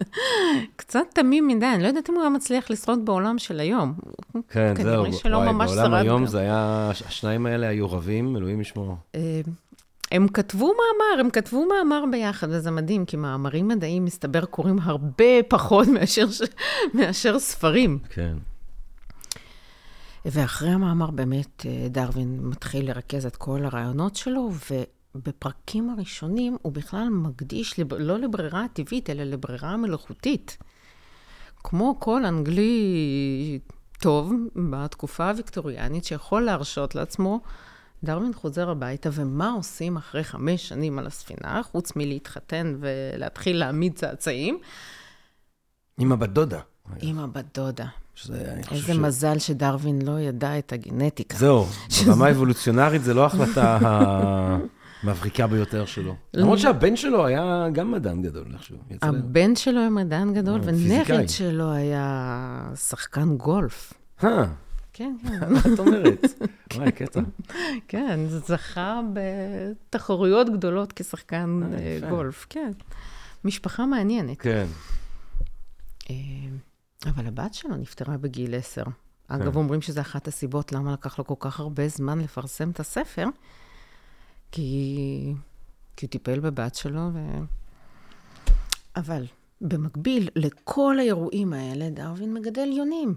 [0.76, 3.94] קצת תמים מדי, אני לא יודעת אם הוא היה מצליח לשרוד בעולם של היום.
[4.48, 5.12] כן, כנראה זהו.
[5.12, 6.26] שלא וואי, ממש בעולם שרד היום גם.
[6.26, 8.96] זה היה, השניים האלה היו רבים, אלוהים ישמור.
[9.14, 9.40] אה,
[10.12, 15.42] הם כתבו מאמר, הם כתבו מאמר ביחד, וזה מדהים, כי מאמרים מדעיים, מסתבר, קוראים הרבה
[15.48, 15.88] פחות
[16.94, 17.98] מאשר ספרים.
[18.10, 18.36] כן.
[20.32, 24.50] ואחרי המאמר באמת אה, דרווין מתחיל לרכז את כל הרעיונות שלו,
[25.14, 27.94] ובפרקים הראשונים הוא בכלל מקדיש לב...
[27.94, 30.58] לא לברירה הטבעית, אלא לברירה מלאכותית.
[31.56, 33.58] כמו כל אנגלי
[34.00, 34.32] טוב
[34.70, 37.40] בתקופה הוויקטוריאנית שיכול להרשות לעצמו,
[38.04, 44.58] דרווין חוזר הביתה, ומה עושים אחרי חמש שנים על הספינה, חוץ מלהתחתן ולהתחיל להעמיד צאצאים?
[45.98, 46.60] עם הבת דודה.
[47.00, 47.86] עם הבת דודה.
[48.16, 51.36] שזה, אני חושב איזה ש- מזל שדרווין לא ידע את הגנטיקה.
[51.38, 51.66] זהו,
[52.06, 53.78] ברמה האבולוציונרית זה לא ההחלטה
[55.02, 56.14] המבריקה ביותר שלו.
[56.34, 58.76] למרות שהבן שלו היה גם מדען גדול, איכשהו.
[59.02, 61.26] הבן שלו היה מדען גדול, אה, ונכד.
[61.28, 63.92] שלו היה שחקן גולף.
[64.24, 64.44] אה,
[64.92, 65.40] כן, כן.
[65.52, 66.26] מה את אומרת?
[66.74, 67.20] וואי, קטע.
[67.88, 72.10] כן, זכה בתחרויות גדולות כשחקן אה.
[72.10, 72.70] גולף, כן.
[73.44, 74.40] משפחה מעניינת.
[74.40, 74.66] כן.
[77.06, 78.84] אה, אבל הבת שלו נפטרה בגיל עשר.
[79.28, 79.58] אגב, כן.
[79.58, 83.26] אומרים שזו אחת הסיבות למה לקח לו כל כך הרבה זמן לפרסם את הספר,
[84.52, 85.34] כי,
[85.96, 87.18] כי הוא טיפל בבת שלו, ו...
[88.96, 89.26] אבל
[89.60, 93.14] במקביל לכל האירועים האלה, דרווין מגדל יונים.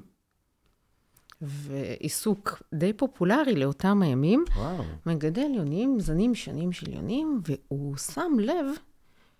[1.41, 4.83] ועיסוק די פופולרי לאותם הימים, וואו.
[5.05, 8.65] מגדל יונים, זנים שונים של יונים, והוא שם לב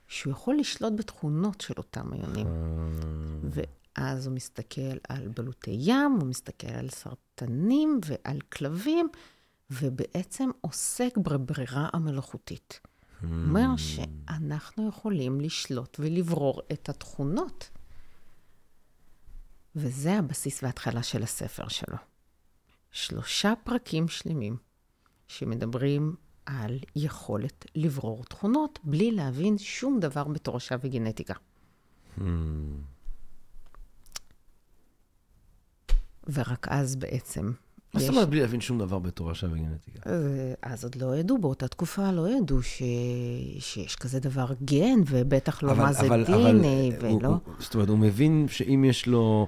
[0.07, 2.47] שהוא יכול לשלוט בתכונות של אותם היונים.
[3.97, 9.09] ואז הוא מסתכל על בלוטי ים, הוא מסתכל על סרטנים ועל כלבים,
[9.71, 12.79] ובעצם עוסק בברירה המלאכותית.
[13.21, 17.69] הוא אומר שאנחנו יכולים לשלוט ולברור את התכונות.
[19.75, 21.97] וזה הבסיס וההתחלה של הספר שלו.
[22.91, 24.57] שלושה פרקים שלמים
[25.27, 31.33] שמדברים על יכולת לברור תכונות בלי להבין שום דבר בתורשה וגנטיקה.
[36.33, 37.51] ורק אז בעצם
[37.93, 39.99] מה זאת אומרת בלי להבין שום דבר בתורשה וגנטיקה?
[40.09, 40.23] אז,
[40.61, 42.81] אז עוד לא ידעו, באותה תקופה לא ידעו ש...
[43.59, 47.27] שיש כזה דבר גן, ובטח לא מה זה DNA, הוא- ולא...
[47.27, 49.47] הוא- זאת אומרת, הוא מבין שאם יש לו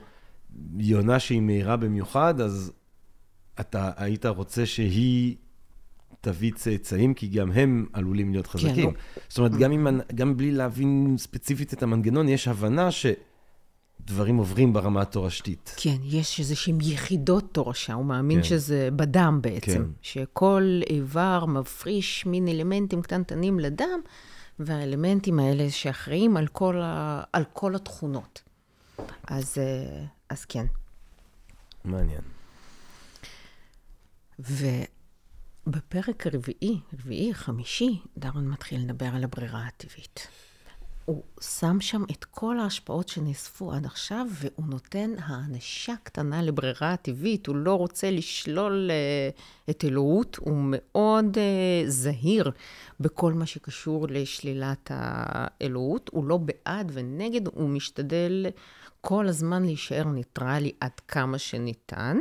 [0.78, 2.72] יונה שהיא מהירה במיוחד, אז
[3.60, 5.36] אתה היית רוצה שהיא
[6.22, 8.86] תביא צאצאים, כי גם הם עלולים להיות חזקים.
[8.90, 8.94] לא.
[9.30, 12.90] זאת אומרת, גם, אם, גם בלי להבין ספציפית את המנגנון, יש הבנה
[14.06, 15.76] שדברים עוברים ברמה התורשתית.
[15.78, 18.44] כן, יש איזשהם יחידות תורשה, הוא מאמין כן.
[18.44, 19.72] שזה בדם בעצם.
[19.72, 19.92] כן.
[20.02, 24.00] שכל איבר מפריש מין אלמנטים קטנטנים לדם,
[24.60, 27.24] והאלמנטים האלה שאחראים על כל, ה...
[27.34, 28.42] על כל התכונות.
[29.28, 30.66] אז, אה, אז כן.
[31.86, 32.22] מעניין.
[34.40, 40.28] ובפרק הרביעי, רביעי, חמישי, דרון מתחיל לדבר על הברירה הטבעית.
[41.06, 47.48] הוא שם שם את כל ההשפעות שנאספו עד עכשיו, והוא נותן האנשה קטנה לברירה הטבעית.
[47.48, 52.52] הוא לא רוצה לשלול uh, את אלוהות, הוא מאוד uh, זהיר
[53.00, 56.10] בכל מה שקשור לשלילת האלוהות.
[56.14, 58.46] הוא לא בעד ונגד, הוא משתדל
[59.02, 62.18] כל הזמן להישאר ניטרלי עד כמה שניתן.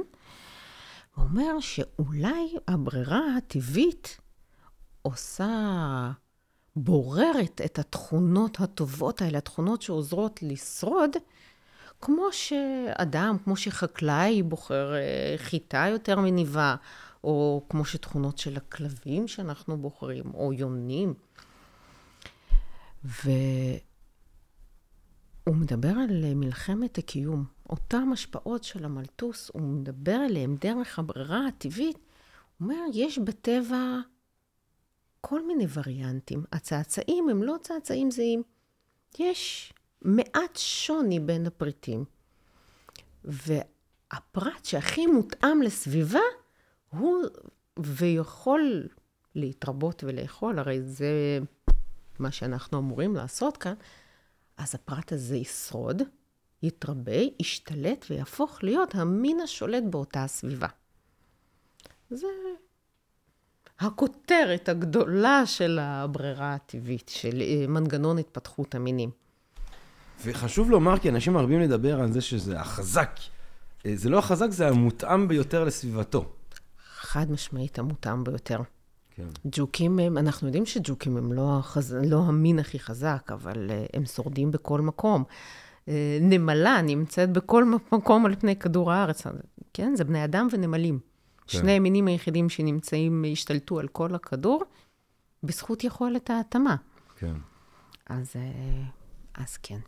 [1.15, 4.19] הוא אומר שאולי הברירה הטבעית
[5.03, 6.11] עושה,
[6.77, 11.11] בוררת את התכונות הטובות האלה, התכונות שעוזרות לשרוד,
[12.01, 16.77] כמו שאדם, כמו שחקלאי בוחר אה, חיטה יותר מניבה,
[17.25, 21.15] או כמו שתכונות של הכלבים שאנחנו בוחרים, או יונים.
[23.05, 23.27] והוא
[25.47, 27.45] מדבר על מלחמת הקיום.
[27.71, 31.97] אותן השפעות של המלטוס, הוא מדבר עליהן דרך הברירה הטבעית.
[31.97, 33.99] הוא אומר, יש בטבע
[35.21, 36.45] כל מיני וריאנטים.
[36.53, 38.43] הצאצאים הם לא צאצאים זהים.
[39.19, 42.05] יש מעט שוני בין הפריטים.
[43.25, 46.21] והפרט שהכי מותאם לסביבה,
[46.91, 47.25] הוא
[47.79, 48.89] ויכול
[49.35, 51.39] להתרבות ולאכול, הרי זה
[52.19, 53.75] מה שאנחנו אמורים לעשות כאן,
[54.57, 56.03] אז הפרט הזה ישרוד,
[56.63, 60.69] יתרבה, ישתלט ויהפוך להיות המין השולט באותה הסביבה.
[62.11, 62.27] זה
[63.81, 69.11] הכותרת הגדולה של הברירה הטבעית, של אה, מנגנון התפתחות המינים.
[70.25, 73.11] וחשוב לומר, כי אנשים מרבים לדבר על זה שזה החזק.
[73.87, 76.25] אה, זה לא החזק, זה המותאם ביותר לסביבתו.
[77.01, 78.61] חד משמעית המותאם ביותר.
[79.11, 79.27] כן.
[79.47, 81.97] ג'וקים הם, אנחנו יודעים שג'וקים הם לא, החז...
[82.05, 85.25] לא המין הכי חזק, אבל הם שורדים בכל מקום.
[86.21, 89.23] נמלה נמצאת בכל מקום על פני כדור הארץ.
[89.75, 90.99] כן, זה בני אדם ונמלים.
[91.51, 91.59] כן.
[91.59, 94.63] שני המינים היחידים שנמצאים, השתלטו על כל הכדור,
[95.43, 96.77] בזכות יכולת ההתאמה.
[97.19, 97.35] כן.
[98.07, 99.79] אז, uh, אז כן.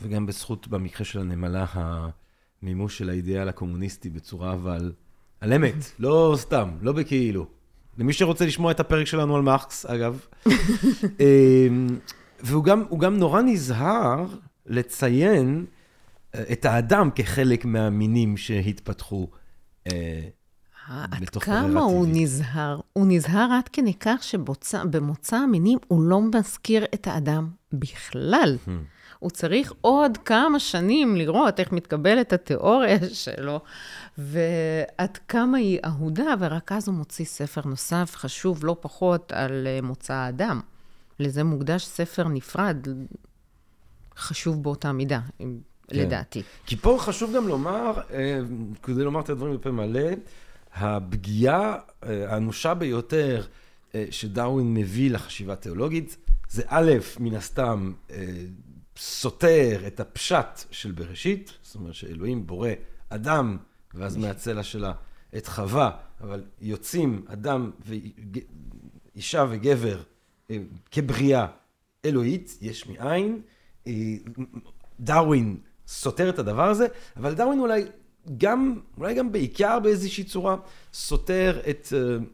[0.00, 4.92] וגם בזכות, במקרה של הנמלה, המימוש של האידאל הקומוניסטי בצורה אבל...
[5.40, 7.46] על אמת, לא סתם, לא בכאילו.
[7.98, 10.26] למי שרוצה לשמוע את הפרק שלנו על מארקס, אגב.
[11.20, 11.98] אמ,
[12.40, 14.26] והוא גם, גם נורא נזהר
[14.66, 15.66] לציין
[16.34, 19.28] אה, את האדם כחלק מהמינים שהתפתחו.
[19.86, 20.28] אה,
[21.10, 22.06] עד כמה הוא.
[22.08, 22.80] נזהר?
[22.92, 28.56] הוא נזהר עד כדי כך שבמוצא המינים הוא לא מזכיר את האדם בכלל.
[28.66, 28.70] Hmm.
[29.18, 33.60] הוא צריך עוד כמה שנים לראות איך מתקבלת התיאוריה שלו,
[34.18, 39.78] ועד כמה היא אהודה, ורק אז הוא מוציא ספר נוסף, חשוב לא פחות, על אה,
[39.82, 40.60] מוצא האדם.
[41.20, 42.86] לזה מוקדש ספר נפרד,
[44.16, 45.48] חשוב באותה מידה, כן.
[45.90, 46.42] לדעתי.
[46.66, 48.40] כי פה חשוב גם לומר, אה,
[48.82, 50.10] כדי לומר את הדברים בפה מלא,
[50.74, 53.44] הפגיעה אה, האנושה ביותר
[54.10, 56.16] שדרווין מביא לחשיבה תיאולוגית,
[56.50, 57.92] זה א', מן הסתם,
[58.96, 62.68] סותר את הפשט של בראשית, זאת אומרת שאלוהים בורא
[63.08, 63.56] אדם,
[63.94, 64.92] ואז מהצלע שלה
[65.36, 67.70] את חווה, אבל יוצאים אדם
[69.14, 70.02] ואישה וגבר
[70.50, 70.56] אה,
[70.90, 71.46] כבריאה
[72.04, 73.40] אלוהית, יש מאין.
[73.86, 73.92] אה,
[75.00, 77.84] דרווין סותר את הדבר הזה, אבל דרווין אולי
[78.38, 80.56] גם, אולי גם בעיקר באיזושהי צורה,
[80.92, 82.24] סותר את uh,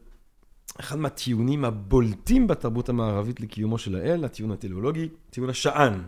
[0.79, 6.03] אחד מהטיעונים הבולטים בתרבות המערבית לקיומו של האל, הטיעון הטלאולוגי, טיעון השען.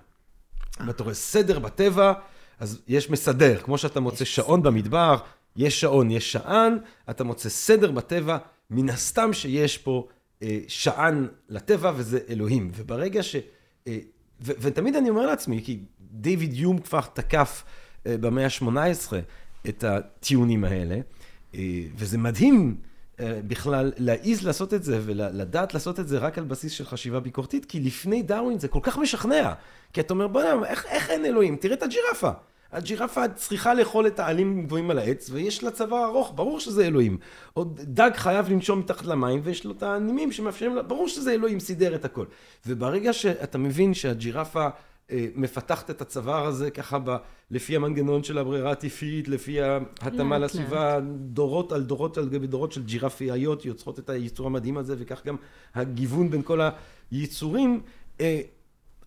[0.81, 2.13] אם אתה רואה סדר בטבע,
[2.59, 3.59] אז יש מסדר.
[3.59, 5.17] כמו שאתה מוצא שעון במדבר,
[5.55, 6.77] יש שעון, יש שען,
[7.09, 8.37] אתה מוצא סדר בטבע,
[8.69, 10.07] מן הסתם שיש פה
[10.43, 12.71] אה, שען לטבע, וזה אלוהים.
[12.75, 13.35] וברגע ש...
[13.87, 13.99] אה,
[14.41, 17.63] ו- ותמיד אני אומר לעצמי, כי דיוויד יום כבר תקף
[18.05, 19.13] אה, במאה ה-18
[19.69, 20.99] את הטיעונים האלה,
[21.55, 21.59] אה,
[21.95, 22.75] וזה מדהים
[23.19, 27.19] אה, בכלל להעיז לעשות את זה ולדעת לעשות את זה רק על בסיס של חשיבה
[27.19, 29.53] ביקורתית, כי לפני דרווין זה כל כך משכנע.
[29.93, 31.55] כי אתה אומר, בוא'נה, איך, איך אין אלוהים?
[31.55, 32.31] תראה את הג'ירפה.
[32.71, 37.17] הג'ירפה צריכה לאכול את העלים גבוהים על העץ, ויש לה צבא ארוך, ברור שזה אלוהים.
[37.55, 41.59] או דג חייב לנשום מתחת למים, ויש לו את הנימים שמאפשרים לה, ברור שזה אלוהים
[41.59, 42.25] סידר את הכל.
[42.65, 44.67] וברגע שאתה מבין שהג'ירפה
[45.35, 47.15] מפתחת את הצוואר הזה ככה ב,
[47.51, 52.83] לפי המנגנון של הברירה הטבעית, לפי ההתאמה לסביבה, דורות על דורות על גבי דורות של
[52.83, 55.35] ג'ירפיות יוצרות את היצור המדהים הזה, וכך גם
[55.75, 56.59] הגיוון בין כל
[57.11, 57.81] היצורים.
[58.21, 58.41] אה,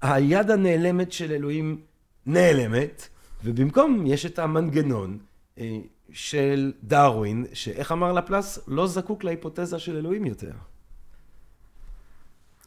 [0.02, 1.80] היד הנעלמת של אלוהים
[2.26, 3.08] נעלמת,
[3.44, 5.18] ובמקום יש את המנגנון
[5.58, 5.78] אה,
[6.12, 8.58] של דרווין, שאיך אמר לפלס?
[8.68, 10.52] לא זקוק להיפותזה של אלוהים יותר.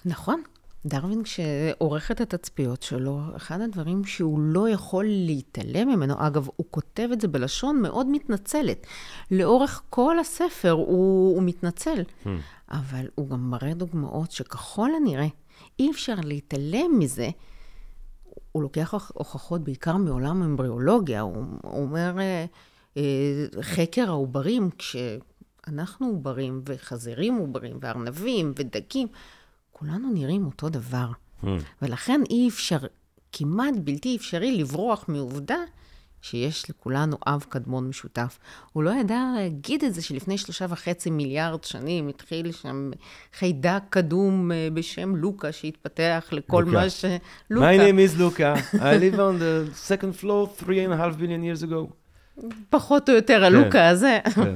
[0.05, 0.41] נכון.
[0.87, 7.09] דרווין, כשעורך את התצפיות שלו, אחד הדברים שהוא לא יכול להתעלם ממנו, אגב, הוא כותב
[7.13, 8.87] את זה בלשון מאוד מתנצלת.
[9.31, 12.27] לאורך כל הספר הוא, הוא מתנצל, hmm.
[12.71, 15.27] אבל הוא גם מראה דוגמאות שככל הנראה,
[15.79, 17.29] אי אפשר להתעלם מזה.
[18.51, 22.45] הוא לוקח הוכחות בעיקר מעולם אמבריאולוגיה, הוא, הוא אומר, אה,
[22.97, 23.03] אה,
[23.61, 29.07] חקר העוברים, כשאנחנו עוברים, וחזירים עוברים, וארנבים, ודגים,
[29.79, 31.07] כולנו נראים אותו דבר.
[31.43, 31.47] Hmm.
[31.81, 32.77] ולכן אי אפשר,
[33.31, 35.57] כמעט בלתי אפשרי לברוח מעובדה
[36.21, 38.39] שיש לכולנו אב קדמון משותף.
[38.73, 42.91] הוא לא ידע להגיד את זה שלפני שלושה וחצי מיליארד שנים התחיל שם
[43.33, 46.77] חיידק קדום אה, בשם לוקה שהתפתח לכל לוקה.
[46.77, 47.05] מה ש...
[47.49, 47.71] לוקה.
[47.71, 48.53] My name is לוקה.
[48.73, 51.93] I live on the second floor three and a half billion years ago.
[52.69, 54.19] פחות או יותר הלוקה כן, הזה.
[54.35, 54.55] כן.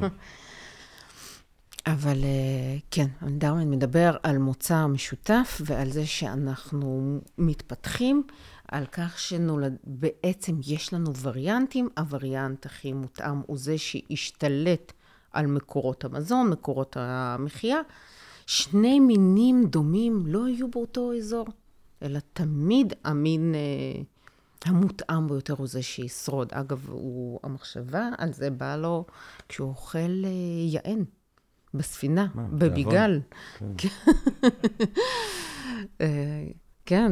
[1.85, 8.23] אבל אה, כן, דרווין מדבר על מוצא משותף ועל זה שאנחנו מתפתחים,
[8.67, 14.93] על כך שבעצם יש לנו וריאנטים, הווריאנט הכי מותאם הוא זה שהשתלט
[15.31, 17.77] על מקורות המזון, מקורות המחיה.
[18.45, 21.45] שני מינים דומים לא יהיו באותו אזור,
[22.01, 24.01] אלא תמיד המין אה,
[24.65, 26.53] המותאם ביותר הוא זה שישרוד.
[26.53, 29.05] אגב, הוא, המחשבה על זה באה לו
[29.49, 30.29] כשהוא אוכל אה,
[30.67, 31.03] יען.
[31.73, 33.19] בספינה, בביגל.
[33.77, 33.87] כן.
[36.01, 36.43] אה,
[36.85, 37.11] כן,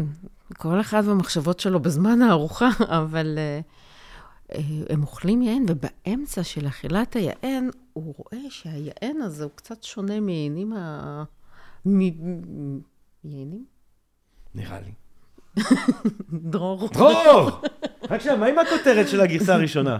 [0.58, 2.70] כל אחד במחשבות שלו בזמן הארוחה,
[3.04, 3.38] אבל
[4.52, 4.56] uh,
[4.90, 10.74] הם אוכלים יען, ובאמצע של אכילת היען, הוא רואה שהיען הזה הוא קצת שונה מעיינים
[10.74, 11.24] ה...
[11.86, 12.00] מ...
[13.24, 13.66] יענים?
[14.56, 14.92] נראה לי.
[16.34, 16.90] דרור.
[16.94, 17.50] דרור!
[18.10, 20.00] רק שנייה, מה עם הכותרת של הגרסה הראשונה?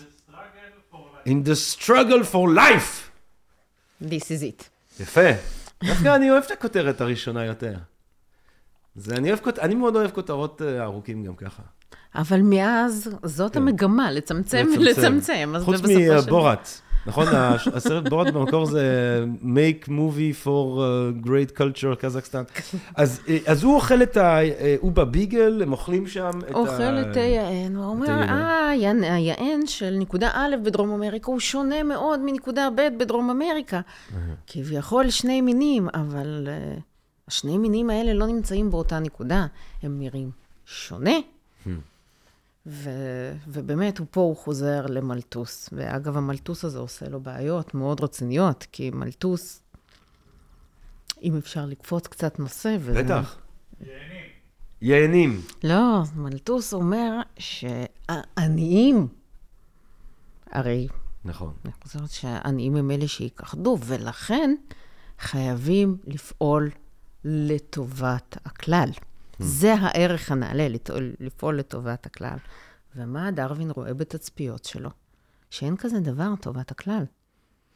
[1.25, 3.11] in the struggle for life.
[4.01, 4.63] This is it.
[4.99, 5.29] יפה.
[5.83, 7.73] דווקא אני אוהב את הכותרת הראשונה יותר.
[8.95, 11.63] זה, אני, אוהב, אני מאוד אוהב כותרות אה, ארוכים גם ככה.
[12.15, 13.61] אבל מאז, זאת כן.
[13.61, 15.53] המגמה, לצמצם ולצמצם.
[15.65, 16.69] חוץ מבורת.
[17.05, 17.27] נכון?
[17.73, 22.43] הסרט בורת במקור זה make movie for uh, great culture קזחסטן.
[22.95, 26.57] אז, אה, אז הוא אוכל את האובה ביגל, הם אוכלים שם את ה...
[26.57, 28.07] אוכל את היען, הוא אומר.
[28.09, 33.81] אה, היען- של נקודה א' בדרום אמריקה הוא שונה מאוד מנקודה ב' בדרום אמריקה.
[34.47, 36.73] כביכול שני מינים, אבל אה,
[37.27, 39.45] השני מינים האלה לא נמצאים באותה נקודה,
[39.83, 40.29] הם נראים
[40.65, 41.15] שונה.
[42.65, 45.69] ו- ובאמת, הוא פה הוא חוזר למלטוס.
[45.71, 49.61] ואגב, המלטוס הזה עושה לו בעיות מאוד רציניות, כי מלטוס,
[51.23, 53.03] אם אפשר לקפוץ קצת נושא, וזה...
[53.03, 53.37] בטח.
[54.81, 55.41] ייהנים.
[55.63, 59.07] לא, מלטוס אומר שהעניים,
[60.51, 60.87] הרי
[61.25, 61.53] נכון.
[61.65, 64.55] אני חושבת שהעניים הם אלה שיכחדו, ולכן
[65.19, 66.69] חייבים לפעול
[67.25, 68.89] לטובת הכלל.
[69.43, 72.37] זה הערך הנעלה, לפעול- לפעול לטובת הכלל.
[72.95, 74.89] ומה דרווין רואה בתצפיות שלו?
[75.49, 77.03] שאין כזה דבר טובת הכלל.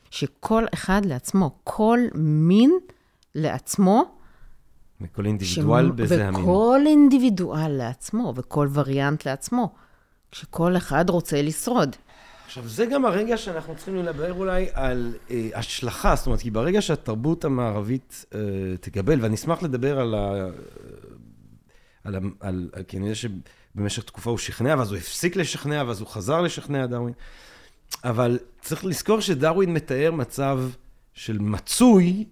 [0.10, 2.72] שכל אחד לעצמו, כל מין
[3.36, 4.04] לעצמו,
[5.02, 6.42] וכל אינדיבידואל שמ- בזה המין.
[6.42, 9.74] וכל אינדיבידואל לעצמו, וכל וריאנט לעצמו,
[10.32, 11.96] כשכל אחד רוצה לשרוד.
[12.46, 16.82] עכשיו, זה גם הרגע שאנחנו צריכים לדבר אולי על אה, השלכה, זאת אומרת, כי ברגע
[16.82, 18.40] שהתרבות המערבית אה,
[18.82, 20.48] תקבל, ואני אשמח לדבר על ה...
[22.06, 26.86] על, על, יודע שבמשך תקופה הוא שכנע, ואז הוא הפסיק לשכנע, ואז הוא חזר לשכנע
[26.86, 27.14] דרווין.
[28.04, 30.60] אבל צריך לזכור שדרווין מתאר מצב
[31.14, 32.26] של מצוי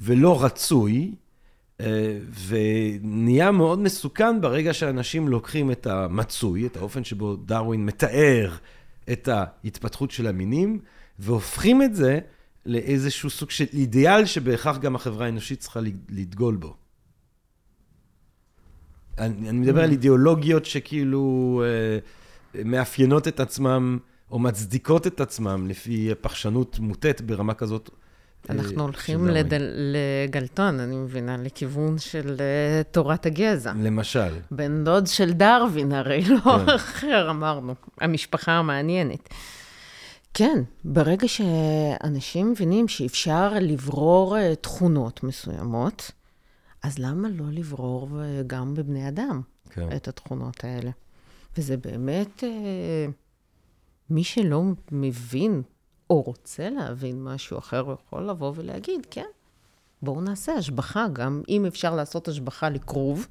[0.00, 1.14] ולא רצוי,
[1.80, 8.56] אה, ונהיה מאוד מסוכן ברגע שאנשים לוקחים את המצוי, את האופן שבו דרווין מתאר
[9.12, 10.78] את ההתפתחות של המינים,
[11.18, 12.18] והופכים את זה
[12.66, 16.76] לאיזשהו סוג של אידיאל שבהכרח גם החברה האנושית צריכה לדגול בו.
[19.18, 23.98] אני, אני מדבר על אידיאולוגיות שכאילו אה, מאפיינות את עצמם,
[24.30, 27.90] או מצדיקות את עצמם לפי פרשנות מוטית ברמה כזאת.
[28.50, 29.26] אה, אנחנו הולכים.
[29.26, 29.62] לדל,
[30.28, 33.72] לגלטון, אני מבינה, לכיוון של uh, תורת הגזע.
[33.82, 34.32] למשל.
[34.50, 36.74] בן דוד של דרווין, הרי לא כן.
[36.74, 37.74] אחר, אמרנו.
[38.00, 39.28] המשפחה המעניינת.
[40.34, 46.10] כן, ברגע שאנשים מבינים שאפשר לברור אה, תכונות מסוימות,
[46.88, 48.08] אז למה לא לברור
[48.46, 49.88] גם בבני אדם כן.
[49.96, 50.90] את התכונות האלה?
[51.56, 53.06] וזה באמת, אה,
[54.10, 54.62] מי שלא
[54.92, 55.62] מבין
[56.10, 59.26] או רוצה להבין משהו אחר, יכול לבוא ולהגיד, כן,
[60.02, 63.26] בואו נעשה השבחה, גם אם אפשר לעשות השבחה לכרוב,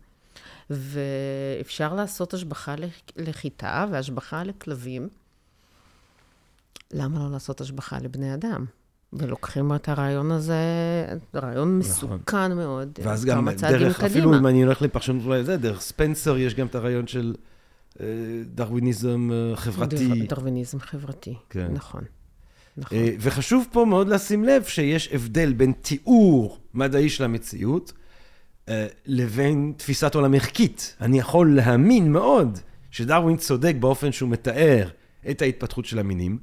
[0.69, 5.09] ואפשר לעשות השבחה לח- לחיטה והשבחה לכלבים,
[6.91, 8.65] למה לא לעשות השבחה לבני אדם?
[9.13, 10.55] ולוקחים את הרעיון הזה,
[11.35, 13.07] רעיון מסוכן מאוד, נכון.
[13.11, 14.37] ואז גם דרך, אפילו קדימה.
[14.37, 17.35] אם אני הולך לפרשנות אולי זה, דרך ספנסר יש גם את הרעיון של
[17.99, 18.05] אה,
[18.45, 20.07] דרוויניזם אה, חברתי.
[20.07, 21.67] דר- דרוויניזם חברתי, כן.
[21.73, 22.01] נכון.
[22.77, 22.97] נכון.
[22.97, 27.93] אה, וחשוב פה מאוד לשים לב שיש הבדל בין תיאור מדעי של המציאות
[29.05, 30.95] לבין תפיסת עולם ערכית.
[31.01, 32.59] אני יכול להאמין מאוד
[32.91, 34.89] שדרווין צודק באופן שהוא מתאר
[35.29, 36.37] את ההתפתחות של המינים,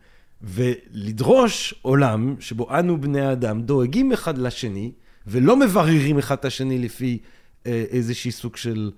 [0.45, 4.93] ולדרוש עולם שבו אנו בני האדם דואגים אחד לשני,
[5.27, 7.19] ולא מבררים אחד את השני לפי
[7.67, 8.91] אה, איזשהי סוג של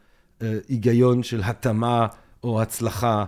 [0.42, 2.06] אה, היגיון של התאמה
[2.44, 3.24] או הצלחה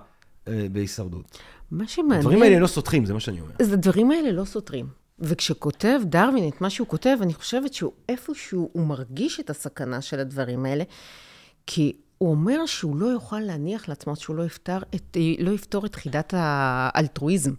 [0.48, 1.38] אה, בהישרדות.
[1.70, 2.18] מה שמעניין...
[2.18, 3.52] הדברים האלה לא סותרים, זה מה שאני אומר.
[3.60, 4.86] אז הדברים האלה לא סותרים.
[5.18, 10.20] וכשכותב דרווין את מה שהוא כותב, אני חושבת שהוא איפשהו, הוא מרגיש את הסכנה של
[10.20, 10.84] הדברים האלה,
[11.66, 15.94] כי הוא אומר שהוא לא יוכל להניח לעצמו שהוא לא יפתור את, לא יפתור את
[15.94, 17.52] חידת האלטרואיזם.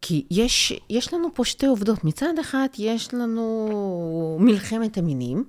[0.00, 2.04] כי יש, יש לנו פה שתי עובדות.
[2.04, 5.44] מצד אחד, יש לנו מלחמת המינים,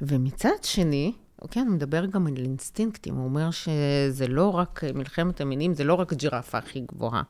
[0.00, 1.12] ומצד שני,
[1.42, 3.14] אוקיי, אני מדבר גם על אינסטינקטים.
[3.14, 7.22] הוא אומר שזה לא רק מלחמת המינים, זה לא רק הג'ירפה הכי גבוהה.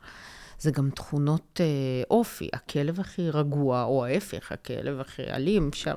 [0.58, 1.66] זה גם תכונות אה,
[2.10, 5.94] אופי, הכלב הכי רגוע, או ההפך, הכלב הכי אלים, אפשר...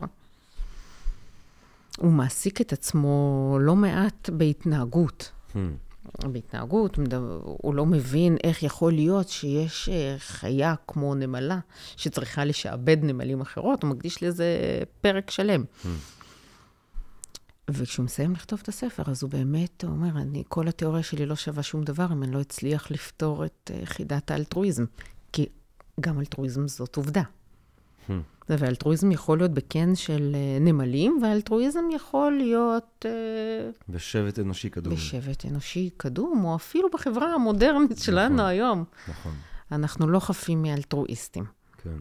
[1.97, 5.31] הוא מעסיק את עצמו לא מעט בהתנהגות.
[6.24, 6.99] בהתנהגות,
[7.43, 11.60] הוא לא מבין איך יכול להיות שיש אה, חיה כמו נמלה
[11.97, 14.47] שצריכה לשעבד נמלים אחרות, הוא מקדיש לזה
[15.01, 15.64] פרק שלם.
[17.72, 21.64] וכשהוא מסיים לכתוב את הספר, אז הוא באמת אומר, אני, כל התיאוריה שלי לא שווה
[21.64, 24.86] שום דבר אם אני לא אצליח לפתור את אה, חידת האלטרואיזם.
[25.34, 25.45] כי
[25.99, 27.24] גם אלטרואיזם זאת עובדה.
[28.49, 33.12] ואלטרואיזם יכול להיות בקן של אה, נמלים, ואלטרואיזם יכול להיות אה,
[33.89, 34.93] בשבט אנושי קדום.
[34.93, 38.84] בשבט אנושי קדום, או אפילו בחברה המודרנית שלנו היום.
[39.07, 39.34] נכון,
[39.72, 41.45] אנחנו לא חפים מאלטרואיסטים.
[41.84, 41.97] כן.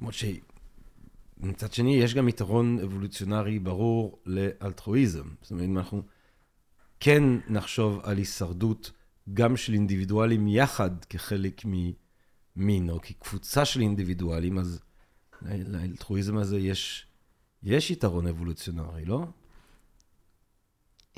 [0.00, 5.24] למרות שמצד שני, יש גם יתרון אבולוציונרי ברור לאלטרואיזם.
[5.42, 6.02] זאת אומרת, אם אנחנו
[7.00, 8.90] כן נחשוב על הישרדות
[9.34, 11.64] גם של אינדיבידואלים יחד כחלק
[12.56, 14.80] ממין, או כקבוצה של אינדיבידואלים, אז
[15.42, 17.06] לאלטרואיזם הזה יש,
[17.62, 19.24] יש יתרון אבולוציונרי, לא?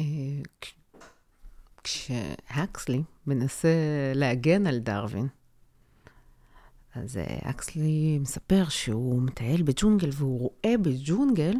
[0.00, 0.04] אה,
[1.84, 3.68] כשהקסלי מנסה
[4.14, 5.28] להגן על דרווין,
[6.94, 11.54] אז אקסלי מספר שהוא מטייל בג'ונגל והוא רואה בג'ונגל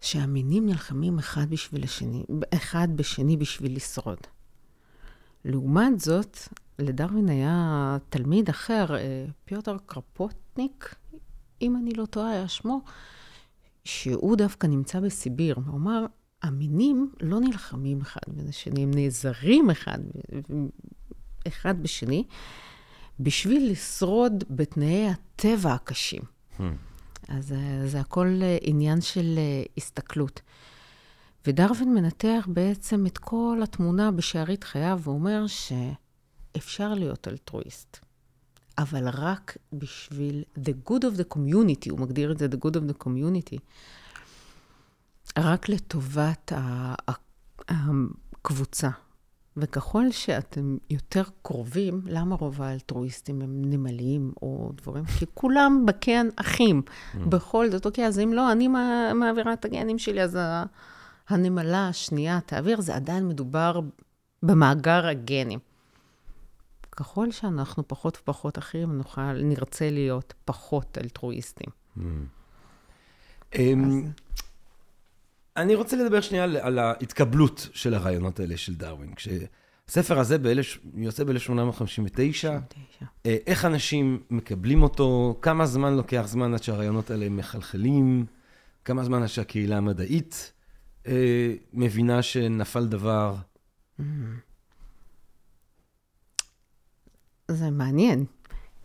[0.00, 4.18] שהמינים נלחמים אחד בשביל השני, אחד בשני בשביל לשרוד.
[5.44, 6.38] לעומת זאת,
[6.78, 10.94] לדרווין היה תלמיד אחר, אה, פיוטר קרפוטניק,
[11.62, 12.80] אם אני לא טועה, היה שמו,
[13.84, 15.56] שהוא דווקא נמצא בסיביר.
[15.66, 16.06] הוא אמר,
[16.42, 19.98] המינים לא נלחמים אחד בין השני, הם נעזרים אחד,
[21.46, 22.24] אחד בשני,
[23.20, 26.22] בשביל לשרוד בתנאי הטבע הקשים.
[26.58, 26.62] Hmm.
[27.28, 29.38] אז אה, זה הכל אה, עניין של
[29.76, 30.40] הסתכלות.
[31.46, 37.98] ודרווין מנתח בעצם את כל התמונה בשארית חייו ואומר שאפשר להיות אלטרואיסט,
[38.78, 42.90] אבל רק בשביל the good of the community, הוא מגדיר את זה the good of
[42.90, 43.58] the community,
[45.38, 46.52] רק לטובת
[47.68, 48.88] הקבוצה.
[49.56, 55.04] וככל שאתם יותר קרובים, למה רוב האלטרואיסטים הם נמלים או דברים?
[55.04, 56.82] כי כולם בקן אחים.
[56.86, 57.18] Mm.
[57.18, 58.68] בכל זאת, אוקיי, אז אם לא, אני
[59.14, 60.38] מעבירה את הגנים שלי, אז
[61.28, 63.80] הנמלה השנייה תעביר, זה עדיין מדובר
[64.42, 65.58] במאגר הגנים.
[66.96, 71.70] ככל שאנחנו פחות ופחות אחים, נוכל, נרצה להיות פחות אלטרואיסטים.
[73.54, 74.02] אמ,
[75.56, 79.14] אני רוצה לדבר שנייה על, ההתקבלות של הרעיונות האלה של דרווין.
[79.14, 80.36] כשהספר הזה
[80.94, 82.48] יוצא ב-1859,
[83.26, 88.26] אה, איך אנשים מקבלים אותו, כמה זמן לוקח זמן עד שהרעיונות האלה מחלחלים,
[88.84, 90.52] כמה זמן עד שהקהילה המדעית
[91.06, 93.34] אה, מבינה שנפל דבר.
[97.48, 98.24] זה מעניין.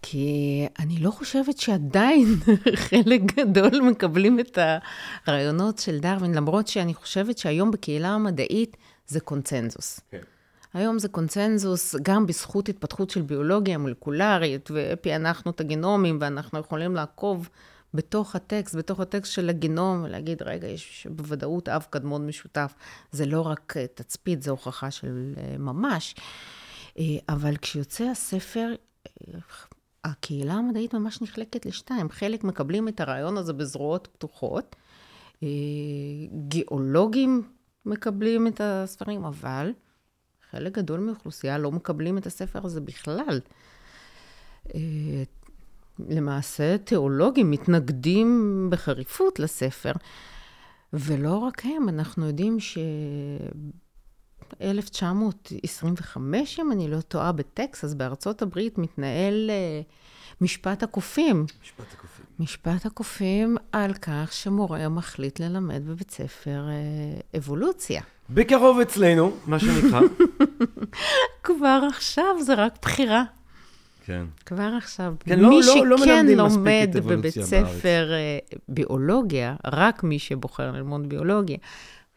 [0.02, 2.26] כי אני לא חושבת שעדיין
[2.90, 4.58] חלק גדול מקבלים את
[5.26, 10.00] הרעיונות של דרווין, למרות שאני חושבת שהיום בקהילה המדעית זה קונצנזוס.
[10.12, 10.22] כן.
[10.74, 17.50] היום זה קונצנזוס גם בזכות התפתחות של ביולוגיה מולקולרית, ופענחנו את הגנומים, ואנחנו יכולים לעקוב
[17.94, 22.74] בתוך הטקסט, בתוך הטקסט של הגנום, ולהגיד, רגע, יש בוודאות אב קדמון משותף.
[23.12, 26.16] זה לא רק תצפית, זו הוכחה של אה, ממש.
[27.00, 28.74] אה, אבל כשיוצא הספר,
[30.04, 32.10] הקהילה המדעית ממש נחלקת לשתיים.
[32.10, 34.76] חלק מקבלים את הרעיון הזה בזרועות פתוחות,
[35.44, 35.48] אה,
[36.48, 37.44] גיאולוגים
[37.86, 39.74] מקבלים את הספרים, אבל
[40.52, 43.40] חלק גדול מאוכלוסייה לא מקבלים את הספר הזה בכלל.
[46.10, 49.92] למעשה, תיאולוגים מתנגדים בחריפות לספר,
[50.94, 52.78] ולא רק הם, אנחנו יודעים ש...
[54.62, 59.54] 1925, אם אני לא טועה, בטקסס, בארצות הברית, מתנהל uh,
[60.42, 61.46] משפט הקופים.
[61.62, 62.26] משפט הקופים.
[62.40, 68.02] משפט הקופים על כך שמורה מחליט ללמד בבית ספר uh, אבולוציה.
[68.30, 70.02] בקרוב אצלנו, מה שנקרא.
[71.44, 73.24] כבר עכשיו זה רק בחירה.
[74.10, 74.26] כן.
[74.46, 75.14] כבר עכשיו.
[75.20, 81.10] כן, לא, מי לא, לא שכן לומד בבית ספר uh, ביולוגיה, רק מי שבוחר ללמוד
[81.10, 81.58] ביולוגיה,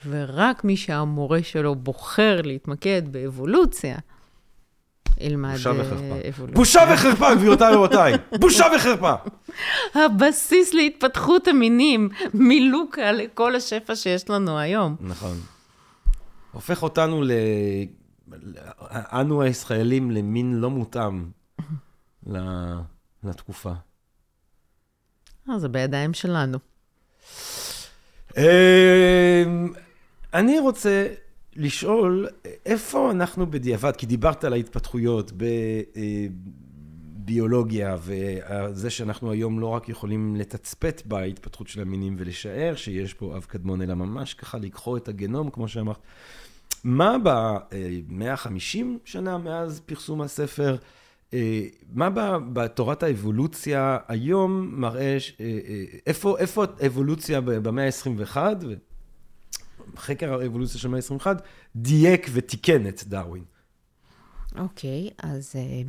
[0.09, 3.97] ורק מי שהמורה שלו בוחר להתמקד באבולוציה,
[5.20, 6.14] ילמד בושה וחרפה.
[6.14, 6.55] אה, אבולוציה.
[6.55, 8.12] בושה וחרפה, גבירותיי ורבותיי.
[8.40, 9.14] בושה וחרפה.
[10.05, 14.97] הבסיס להתפתחות המינים, מלוקה לכל השפע שיש לנו היום.
[15.01, 15.36] נכון.
[16.53, 17.30] הופך אותנו, ל...
[18.90, 21.41] אנו הישראלים, למין לא מותאם
[23.24, 23.72] לתקופה.
[25.50, 26.58] אה, זה בידיים שלנו.
[28.36, 29.72] אמ,
[30.34, 31.06] אני רוצה
[31.56, 32.28] לשאול,
[32.66, 35.32] איפה אנחנו בדיעבד, כי דיברת על ההתפתחויות
[37.24, 43.44] בביולוגיה, וזה שאנחנו היום לא רק יכולים לתצפת בהתפתחות של המינים ולשער שיש פה אב
[43.44, 45.98] קדמון, אלא ממש ככה לקחו את הגנום, כמו שאמרת.
[46.84, 50.76] מה ב-150 שנה מאז פרסום הספר,
[51.92, 52.10] מה
[52.52, 55.16] בתורת האבולוציה היום מראה,
[56.06, 58.36] איפה, איפה האבולוציה במאה ה-21,
[59.96, 61.26] חקר האבולוציה של המאה ה-21,
[61.76, 63.44] דייק ותיקן את דרווין.
[64.58, 65.88] אוקיי, okay, אז uh,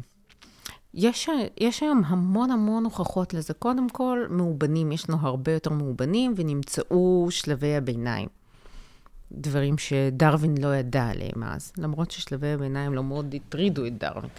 [0.93, 3.53] יש, יש היום המון המון הוכחות לזה.
[3.53, 8.27] קודם כל, מאובנים, יש לנו הרבה יותר מאובנים, ונמצאו שלבי הביניים.
[9.31, 14.29] דברים שדרווין לא ידע עליהם אז, למרות ששלבי הביניים לא מאוד הטרידו את דרווין.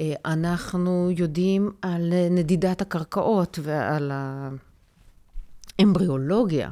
[0.00, 4.12] Uh, אנחנו יודעים על נדידת הקרקעות ועל
[5.78, 6.70] האמבריאולוגיה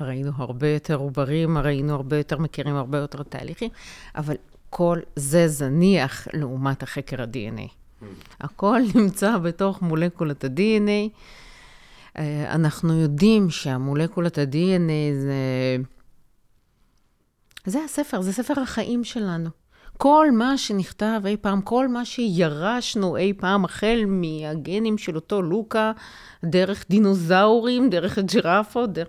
[0.00, 3.70] ראינו הרבה יותר עוברים, ראינו הרבה יותר, מכירים הרבה יותר תהליכים,
[4.14, 4.36] אבל
[4.68, 7.68] הכל זה זניח לעומת החקר ה-DNA.
[8.40, 11.08] הכל נמצא בתוך מולקולת ה-DNA.
[12.18, 15.76] אה, אנחנו יודעים שהמולקולת ה-DNA זה...
[17.66, 19.50] זה הספר, זה ספר החיים שלנו.
[19.96, 25.92] כל מה שנכתב אי פעם, כל מה שירשנו אי פעם, החל מהגנים של אותו לוקה,
[26.44, 29.08] דרך דינוזאורים, דרך הג'ירפות, דרך...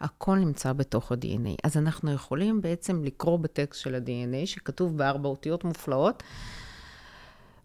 [0.00, 1.56] הכל נמצא בתוך ה-DNA.
[1.64, 6.22] אז אנחנו יכולים בעצם לקרוא בטקסט של ה-DNA, שכתוב בארבע אותיות מופלאות,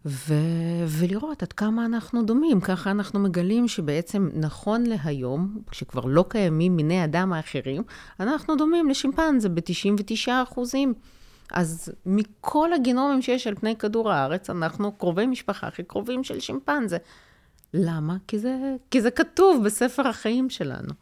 [0.06, 0.34] ו...
[0.86, 2.60] ולראות עד כמה אנחנו דומים.
[2.60, 7.82] ככה אנחנו מגלים שבעצם נכון להיום, כשכבר לא קיימים מיני אדם האחרים,
[8.20, 10.94] אנחנו דומים לשימפנזה ב-99 אחוזים.
[11.52, 16.98] אז מכל הגנומים שיש על פני כדור הארץ, אנחנו קרובי משפחה הכי קרובים של שימפנזה.
[17.74, 18.16] למה?
[18.28, 18.56] כי זה,
[18.90, 20.92] כי זה כתוב בספר החיים שלנו.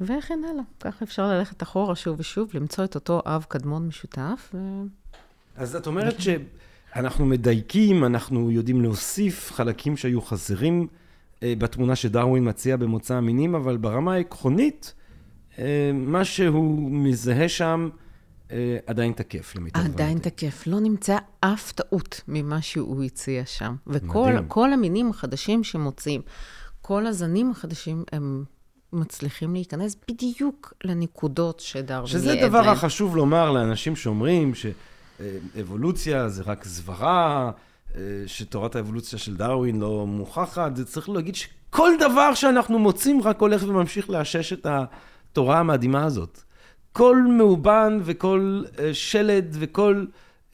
[0.00, 0.64] וכן הלאה.
[0.80, 4.50] ככה אפשר ללכת אחורה שוב ושוב, למצוא את אותו אב קדמון משותף.
[4.54, 4.58] ו...
[5.56, 10.86] אז את אומרת שאנחנו מדייקים, אנחנו יודעים להוסיף חלקים שהיו חסרים
[11.42, 14.94] אה, בתמונה שדרווין מציע במוצא המינים, אבל ברמה העקרונית,
[15.58, 17.88] אה, מה שהוא מזהה שם
[18.86, 20.66] עדיין תקף, למיטב עדיין תקף.
[20.66, 23.74] לא נמצא אף טעות ממה שהוא הציע שם.
[23.86, 26.20] וכל המינים החדשים שמוצאים,
[26.80, 28.44] כל הזנים החדשים, הם
[28.92, 37.50] מצליחים להיכנס בדיוק לנקודות שדרווין שזה הדבר החשוב לומר לאנשים שאומרים שאבולוציה זה רק זוועה,
[37.94, 43.40] אה, שתורת האבולוציה של דרווין לא מוכחת, זה צריך להגיד שכל דבר שאנחנו מוצאים רק
[43.40, 46.42] הולך וממשיך לאשש את התורה המדהימה הזאת.
[46.92, 50.04] כל מאובן וכל אה, שלד וכל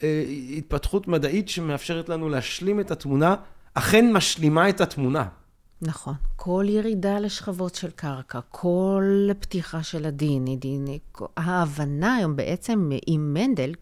[0.03, 0.23] אה,
[0.57, 3.35] התפתחות מדעית שמאפשרת לנו להשלים את התמונה,
[3.73, 5.27] אכן משלימה את התמונה.
[5.81, 6.13] נכון.
[6.35, 10.99] כל ירידה לשכבות של קרקע, כל פתיחה של דיני,
[11.37, 13.73] ההבנה היום בעצם עם מנדל,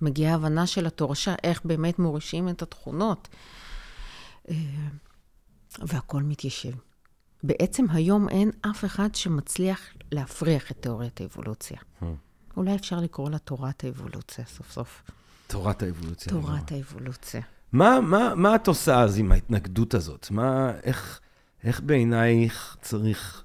[0.00, 3.28] מגיעה ההבנה של התורשה, איך באמת מורישים את התכונות.
[4.48, 4.54] אה,
[5.78, 6.72] והכל מתיישב.
[7.42, 9.80] בעצם היום אין אף אחד שמצליח
[10.12, 11.78] להפריח את תיאוריית האבולוציה.
[12.00, 12.04] Hmm.
[12.56, 15.02] אולי אפשר לקרוא לה תורת האבולוציה סוף סוף.
[15.46, 16.32] תורת האבולוציה.
[16.32, 17.40] תורת האבולוציה.
[17.72, 20.30] מה, מה, מה את עושה אז עם ההתנגדות הזאת?
[20.30, 21.20] מה, איך,
[21.64, 23.44] איך בעינייך צריך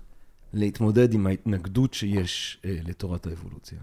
[0.53, 3.80] להתמודד עם ההתנגדות שיש אה, לתורת האבולוציה?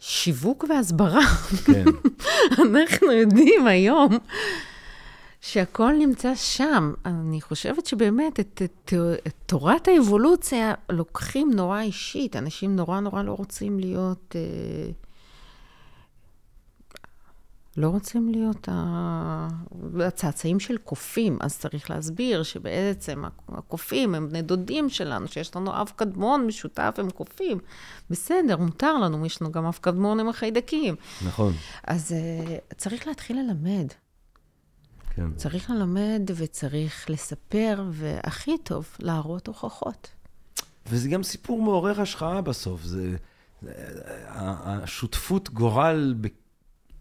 [0.00, 1.26] שיווק והסברה.
[1.64, 1.84] כן.
[2.62, 4.18] אנחנו יודעים היום
[5.46, 6.92] שהכל נמצא שם.
[7.04, 8.92] אני חושבת שבאמת את, את,
[9.26, 12.36] את תורת האבולוציה לוקחים נורא אישית.
[12.36, 14.36] אנשים נורא נורא לא רוצים להיות...
[14.36, 14.90] אה,
[17.76, 18.68] לא רוצים להיות
[20.06, 25.92] הצאצאים של קופים, אז צריך להסביר שבעצם הקופים הם בני דודים שלנו, שיש לנו אב
[25.96, 27.58] קדמון משותף עם קופים.
[28.10, 30.94] בסדר, מותר לנו, יש לנו גם אב קדמון עם החיידקים.
[31.26, 31.52] נכון.
[31.86, 33.86] אז uh, צריך להתחיל ללמד.
[35.16, 35.32] כן.
[35.36, 40.08] צריך ללמד ושצריך לספר, והכי טוב, להראות הוכחות.
[40.86, 42.82] וזה גם סיפור מעורר השחאה בסוף.
[42.82, 43.16] זה,
[43.62, 43.68] זה
[44.32, 46.14] השותפות גורל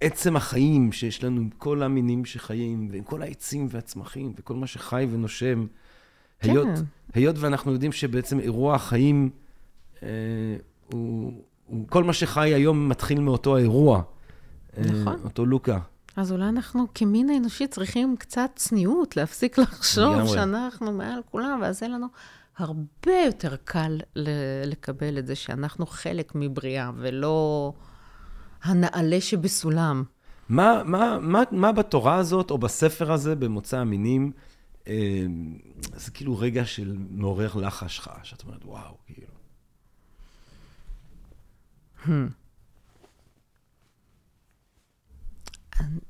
[0.01, 5.07] עצם החיים שיש לנו עם כל המינים שחיים, ועם כל העצים והצמחים, וכל מה שחי
[5.11, 5.65] ונושם.
[6.39, 6.49] כן.
[6.49, 6.67] היות,
[7.13, 9.29] היות ואנחנו יודעים שבעצם אירוע החיים,
[10.03, 10.07] אה,
[10.91, 11.33] הוא,
[11.65, 14.01] הוא, כל מה שחי היום מתחיל מאותו האירוע.
[14.77, 15.15] אה, נכון.
[15.19, 15.79] אה, אותו לוקה.
[16.15, 20.27] אז אולי אנחנו כמין האנושי צריכים קצת צניעות, להפסיק לחשוב.
[20.27, 22.07] שאנחנו מעל כולם, ואז אין לנו
[22.57, 23.99] הרבה יותר קל
[24.65, 27.73] לקבל את זה שאנחנו חלק מבריאה, ולא...
[28.65, 30.03] הנעלה שבסולם.
[30.49, 34.31] מה, מה, מה, מה בתורה הזאת, או בספר הזה, במוצא המינים,
[34.87, 35.25] אה,
[35.95, 39.27] זה כאילו רגע של מעורר לחש לך, שאת אומרת, וואו, כאילו.
[42.05, 42.09] Hmm.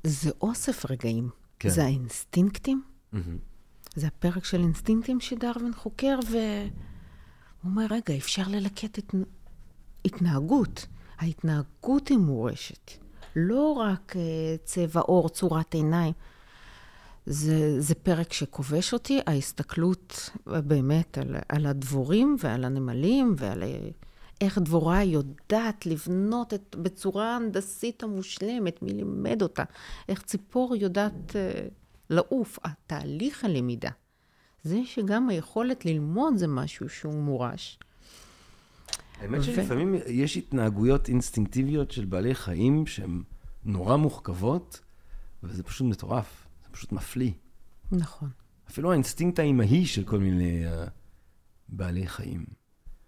[0.03, 1.29] זה אוסף רגעים.
[1.59, 1.69] כן.
[1.69, 2.83] זה האינסטינקטים.
[3.13, 3.17] Mm-hmm.
[3.95, 6.69] זה הפרק של אינסטינקטים שדרווין חוקר, והוא
[7.63, 9.15] אומר, רגע, אפשר ללקט את
[10.05, 10.87] התנהגות.
[11.17, 12.91] ההתנהגות היא מורשת.
[13.35, 14.17] לא רק uh,
[14.63, 16.13] צבע עור, צורת עיניים.
[17.25, 23.63] זה, זה פרק שכובש אותי, ההסתכלות באמת על, על הדבורים ועל הנמלים ועל
[24.41, 29.63] איך דבורה יודעת לבנות את, בצורה הנדסית המושלמת, מי לימד אותה,
[30.09, 31.33] איך ציפור יודעת uh,
[32.09, 33.89] לעוף, תהליך הלמידה.
[34.63, 37.79] זה שגם היכולת ללמוד זה משהו שהוא מורש.
[39.19, 43.23] האמת שלפעמים יש התנהגויות אינסטינקטיביות של בעלי חיים שהן
[43.63, 44.81] נורא מורכבות,
[45.43, 47.31] וזה פשוט מטורף, זה פשוט מפליא.
[47.91, 48.29] נכון.
[48.69, 50.89] אפילו האינסטינקט האימהי של כל מיני uh,
[51.69, 52.45] בעלי חיים.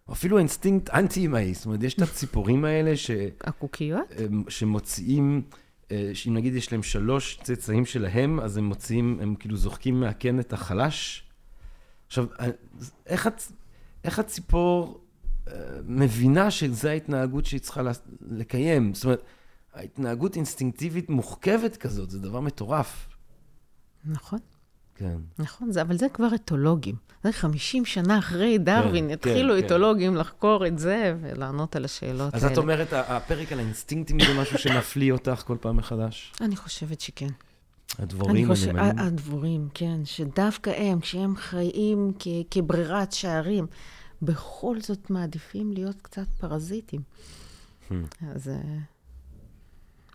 [0.07, 3.11] או אפילו אינסטינקט אנטי-אימהי, זאת אומרת, יש את הציפורים האלה ש...
[3.41, 4.07] הקוקיות?
[4.49, 5.41] שמוציאים,
[5.91, 10.39] אה, שאם נגיד יש להם שלוש צאצאים שלהם, אז הם מוציאים, הם כאילו זוחקים מהקן
[10.39, 11.23] את החלש.
[12.07, 12.47] עכשיו, אה,
[13.05, 13.51] איך, הצ...
[14.03, 15.01] איך הציפור
[15.47, 15.53] אה,
[15.85, 17.81] מבינה שזו ההתנהגות שהיא צריכה
[18.21, 18.93] לקיים?
[18.93, 19.23] זאת אומרת,
[19.73, 23.09] ההתנהגות אינסטינקטיבית מוחכבת כזאת, זה דבר מטורף.
[24.05, 24.39] נכון,
[24.97, 25.17] כן.
[25.39, 26.95] נכון, זה, אבל זה כבר אתולוגים.
[27.23, 29.65] זה 50 שנה אחרי דרווין, כן, יתחילו כן.
[29.65, 32.53] אתולוגים לחקור את זה ולענות על השאלות אז האלה.
[32.53, 36.33] את אומרת, הפרק על האינסטינקטים זה משהו שמפליא אותך כל פעם מחדש?
[36.41, 37.27] אני חושבת שכן.
[37.99, 38.99] הדבורים, חושב- הנמלים?
[38.99, 43.65] ה- הדבורים, כן, שדווקא הם, כשהם חיים כ- כברירת שערים,
[44.21, 47.01] בכל זאת מעדיפים להיות קצת פרזיטים.
[47.89, 47.93] Hmm.
[48.35, 48.55] אז, אה,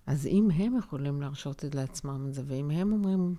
[0.07, 3.35] אז אם הם יכולים להרשות את לעצמם את זה, ואם הם אומרים,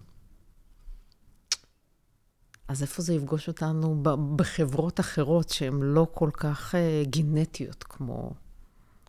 [2.73, 4.03] אז איפה זה יפגוש אותנו
[4.35, 8.31] בחברות אחרות שהן לא כל כך אה, גנטיות כמו,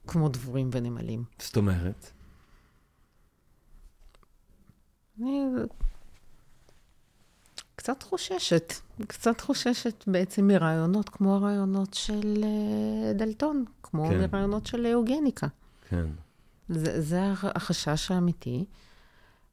[0.07, 1.25] כמו דבורים ונמלים?
[1.39, 2.11] זאת אומרת?
[5.21, 5.45] אני
[7.77, 8.73] קצת חוששת,
[9.09, 14.21] קצת חוששת בעצם מרעיונות כמו הרעיונות של אה, דלטון, כמו כן.
[14.21, 15.47] מרעיונות של אוגניקה.
[15.89, 16.07] כן.
[16.69, 18.65] זה, זה הח- החשש האמיתי.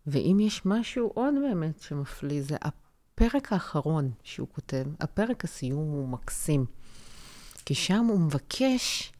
[0.07, 2.55] ואם יש משהו עוד באמת שמפליא, זה
[3.13, 4.85] הפרק האחרון שהוא כותב.
[4.99, 6.65] הפרק הסיום הוא מקסים.
[7.65, 9.13] כי שם הוא מבקש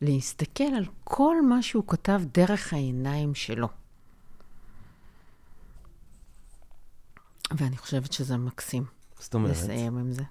[0.00, 3.68] להסתכל על כל מה שהוא כתב דרך העיניים שלו.
[7.56, 8.84] ואני חושבת שזה מקסים
[9.18, 9.50] זאת אומרת?
[9.50, 10.22] לסיים עם זה.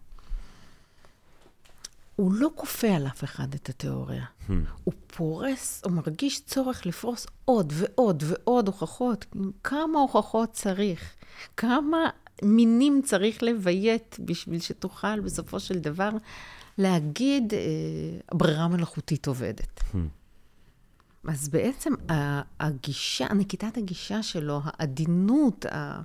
[2.20, 4.24] הוא לא כופה על אף אחד את התיאוריה.
[4.24, 4.52] Hmm.
[4.84, 9.26] הוא פורס, הוא מרגיש צורך לפרוס עוד ועוד ועוד הוכחות.
[9.64, 11.16] כמה הוכחות צריך?
[11.58, 12.10] כמה
[12.44, 16.10] מינים צריך לביית בשביל שתוכל בסופו של דבר
[16.78, 17.60] להגיד, אה,
[18.32, 19.80] הברירה המלאכותית עובדת.
[19.80, 19.98] Hmm.
[21.28, 21.94] אז בעצם
[22.60, 26.02] הגישה, נקיטת הגישה שלו, העדינות, ה...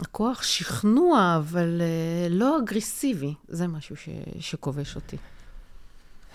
[0.00, 4.08] הכוח שכנוע, אבל אה, לא אגרסיבי, זה משהו ש...
[4.40, 5.16] שכובש אותי.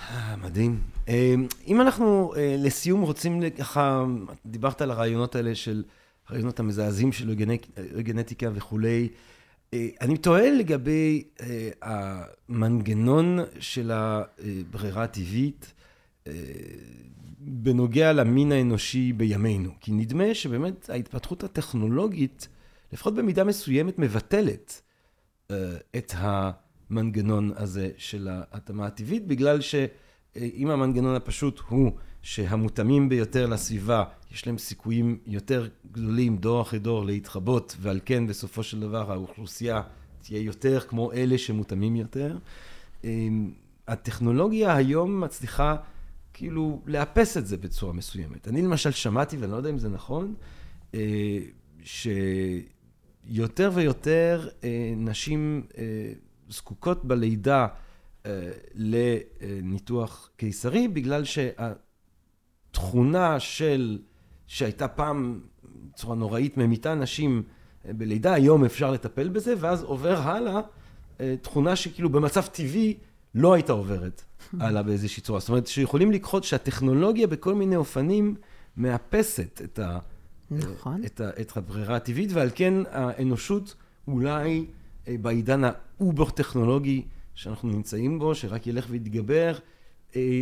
[0.10, 0.82] אה, מדהים.
[1.08, 1.36] אה,
[1.68, 4.06] אם אנחנו לסיום רוצים ככה,
[4.46, 5.84] דיברת על הרעיונות האלה של,
[6.28, 7.30] הרעיונות המזעזעים של
[7.96, 9.10] אוגנטיקה וכולי.
[10.02, 11.24] אני תוהה לגבי
[11.82, 15.74] המנגנון של הברירה הטבעית
[17.40, 19.72] בנוגע למין האנושי בימינו.
[19.80, 22.48] כי נדמה שבאמת ההתפתחות הטכנולוגית,
[22.96, 24.82] לפחות במידה מסוימת, מבטלת
[25.52, 25.56] אה,
[25.98, 31.92] את המנגנון הזה של ההתאמה הטבעית, בגלל שאם המנגנון הפשוט הוא
[32.22, 38.64] שהמותאמים ביותר לסביבה, יש להם סיכויים יותר גדולים דור אחרי דור להתחבות, ועל כן בסופו
[38.64, 39.82] של דבר האוכלוסייה
[40.22, 42.38] תהיה יותר כמו אלה שמותאמים יותר.
[43.06, 43.10] אה,
[43.88, 45.76] הטכנולוגיה היום מצליחה
[46.34, 48.48] כאילו לאפס את זה בצורה מסוימת.
[48.48, 50.36] אני למשל שמעתי, ואני לא יודע אם זה נכון,
[50.94, 51.40] אה,
[53.34, 55.84] שיותר ויותר אה, נשים אה,
[56.50, 57.68] זקוקות בלידה
[58.26, 61.24] אה, לניתוח קיסרי, בגלל
[62.74, 64.00] שהתכונה של,
[64.48, 65.40] שהייתה פעם
[65.94, 67.44] בצורה נוראית ממיתה נשים
[67.86, 70.62] בלידה, היום אפשר לטפל בזה, ואז עובר הלאה
[71.20, 72.98] אה, תכונה שכאילו במצב טבעי
[73.36, 74.22] לא הייתה עוברת
[74.60, 75.40] הלאה באיזושהי צורה.
[75.40, 78.36] זאת אומרת, שיכולים לקחות שהטכנולוגיה בכל מיני אופנים
[78.78, 80.00] מאפסת את ה...
[80.52, 81.06] נכון.
[81.06, 83.76] את, ה, את הברירה הטבעית, ועל כן האנושות
[84.08, 84.66] אולי
[85.08, 89.58] אה, בעידן האובר-טכנולוגי שאנחנו נמצאים בו, שרק ילך ויתגבר,
[90.16, 90.42] אה,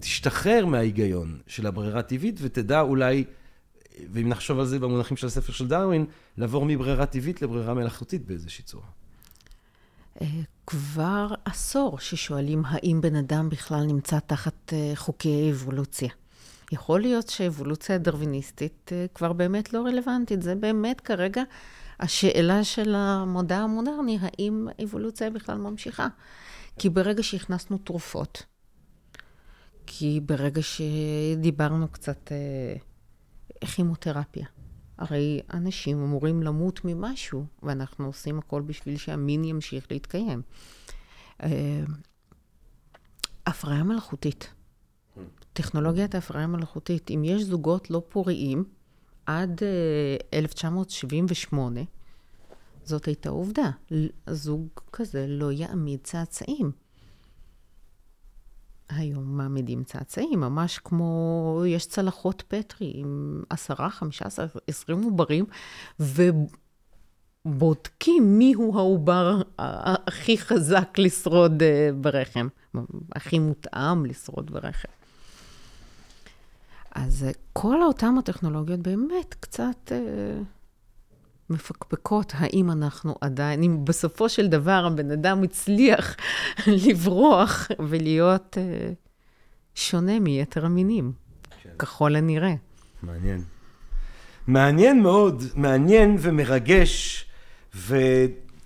[0.00, 5.52] תשתחרר מההיגיון של הברירה הטבעית ותדע אולי, אה, ואם נחשוב על זה במונחים של הספר
[5.52, 6.06] של דרווין,
[6.36, 8.86] לעבור מברירה טבעית לברירה מלאכותית באיזושהי צורה.
[10.66, 16.08] כבר עשור ששואלים האם בן אדם בכלל נמצא תחת חוקי אבולוציה.
[16.72, 20.42] יכול להיות שאבולוציה הדרוויניסטית אה, כבר באמת לא רלוונטית.
[20.42, 21.42] זה באמת כרגע
[22.00, 26.08] השאלה של המודע המודרני, האם אבולוציה בכלל ממשיכה.
[26.78, 28.42] כי ברגע שהכנסנו תרופות,
[29.86, 32.76] כי ברגע שדיברנו קצת אה,
[33.66, 34.46] כימותרפיה,
[34.98, 40.42] הרי אנשים אמורים למות ממשהו, ואנחנו עושים הכל בשביל שהמין ימשיך להתקיים.
[41.42, 41.84] אה,
[43.46, 44.52] הפריה מלאכותית.
[45.56, 48.64] טכנולוגיית ההפריה המלאכותית, אם יש זוגות לא פוריים
[49.26, 51.80] עד אה, 1978,
[52.84, 53.70] זאת הייתה עובדה.
[54.30, 56.70] זוג כזה לא יעמיד צאצאים.
[58.88, 65.44] היום מעמידים צאצאים, ממש כמו, יש צלחות פטרי עם עשרה, חמישה עשר, עשרים עוברים,
[67.44, 72.48] בודקים מיהו העובר הכי חזק לשרוד אה, ברחם,
[73.12, 74.95] הכי מותאם לשרוד ברחם.
[76.96, 79.98] אז אה, כל אותן הטכנולוגיות באמת קצת אה,
[81.50, 86.16] מפקפקות האם אנחנו עדיין, אם בסופו של דבר הבן אדם הצליח
[86.86, 88.92] לברוח ולהיות אה,
[89.74, 91.12] שונה מיתר המינים,
[91.62, 91.70] כן.
[91.78, 92.54] ככל הנראה.
[93.02, 93.42] מעניין.
[94.46, 97.24] מעניין מאוד, מעניין ומרגש,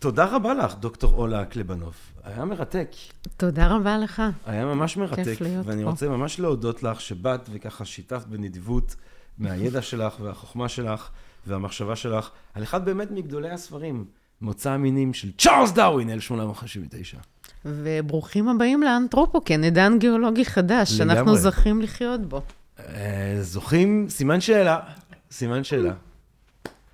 [0.01, 1.95] ותודה רבה לך, דוקטור אולה קלבנוב.
[2.25, 2.89] היה מרתק.
[3.37, 4.23] תודה רבה לך.
[4.47, 5.25] היה ממש מרתק.
[5.25, 5.91] כיף להיות ואני פה.
[5.91, 8.97] רוצה ממש להודות לך שבאת וככה שיתפת בנדיבות
[9.39, 11.09] מהידע שלך והחוכמה שלך
[11.47, 14.05] והמחשבה שלך על אחד באמת מגדולי הספרים,
[14.41, 17.19] מוצא המינים של צ'ארלס דרווין, 1859.
[17.65, 21.15] וברוכים הבאים לאנתרופוקן, עידן גיאולוגי חדש, לגמרי.
[21.15, 22.43] שאנחנו זוכים לחיות בו.
[22.79, 24.81] אה, זוכים, סימן שאלה,
[25.31, 25.93] סימן שאלה.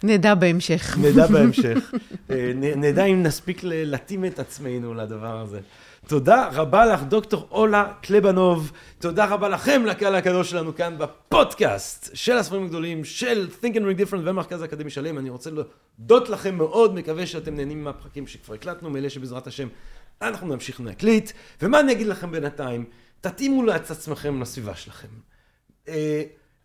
[0.03, 0.97] נדע בהמשך.
[1.03, 1.94] נדע בהמשך.
[2.30, 5.61] אה, נדע אם נספיק להתאים את עצמנו לדבר הזה.
[6.07, 8.72] תודה רבה לך, דוקטור אולה קלבנוב.
[8.99, 14.01] תודה רבה לכם, לקהל הקדוש שלנו כאן בפודקאסט של הספרים הגדולים של Think and Read
[14.01, 15.18] Different ומרכז האקדמי שלם.
[15.18, 19.68] אני רוצה להודות לכם מאוד, מקווה שאתם נהנים מהפרקים שכבר הקלטנו, מאלה שבעזרת השם
[20.22, 21.32] אנחנו נמשיך להקליט.
[21.62, 22.84] ומה אני אגיד לכם בינתיים?
[23.20, 25.09] תתאימו את עצמכם לסביבה שלכם.
[25.88, 26.22] אה,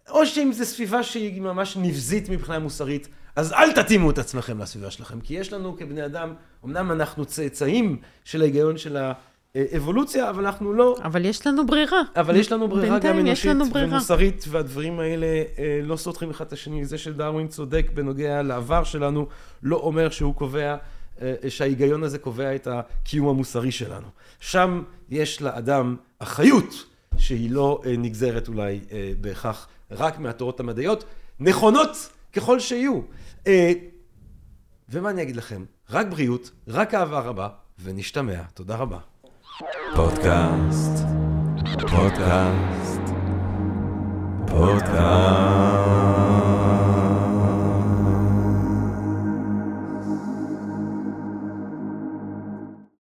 [0.09, 4.91] או שאם זו סביבה שהיא ממש נבזית מבחינה מוסרית, אז אל תתאימו את עצמכם לסביבה
[4.91, 6.33] שלכם, כי יש לנו כבני אדם,
[6.65, 8.97] אמנם אנחנו צאצאים של ההיגיון של
[9.55, 12.01] האבולוציה, אבל אנחנו לא, אבל יש לנו ברירה.
[12.15, 13.87] אבל יש לנו ברירה גם אנושית ברירה.
[13.87, 16.85] ומוסרית, והדברים האלה אה, לא סותרים אחד את השני.
[16.85, 19.27] זה שדרווין צודק בנוגע לעבר שלנו,
[19.63, 20.75] לא אומר שהוא קובע,
[21.21, 24.07] אה, שההיגיון הזה קובע את הקיום המוסרי שלנו.
[24.39, 26.85] שם יש לאדם אחריות,
[27.17, 28.79] שהיא לא אה, נגזרת אולי
[29.21, 31.03] בהכרח רק מהתורות המדעיות,
[31.39, 33.01] נכונות ככל שיהיו.
[33.47, 33.71] אה,
[34.89, 35.65] ומה אני אגיד לכם?
[35.89, 37.49] רק בריאות, רק אהבה רבה,
[37.83, 38.41] ונשתמע.
[38.53, 38.97] תודה רבה.
[39.95, 41.05] פודקאסט,
[41.89, 43.01] פודקאסט,
[44.47, 46.10] פודקאסט.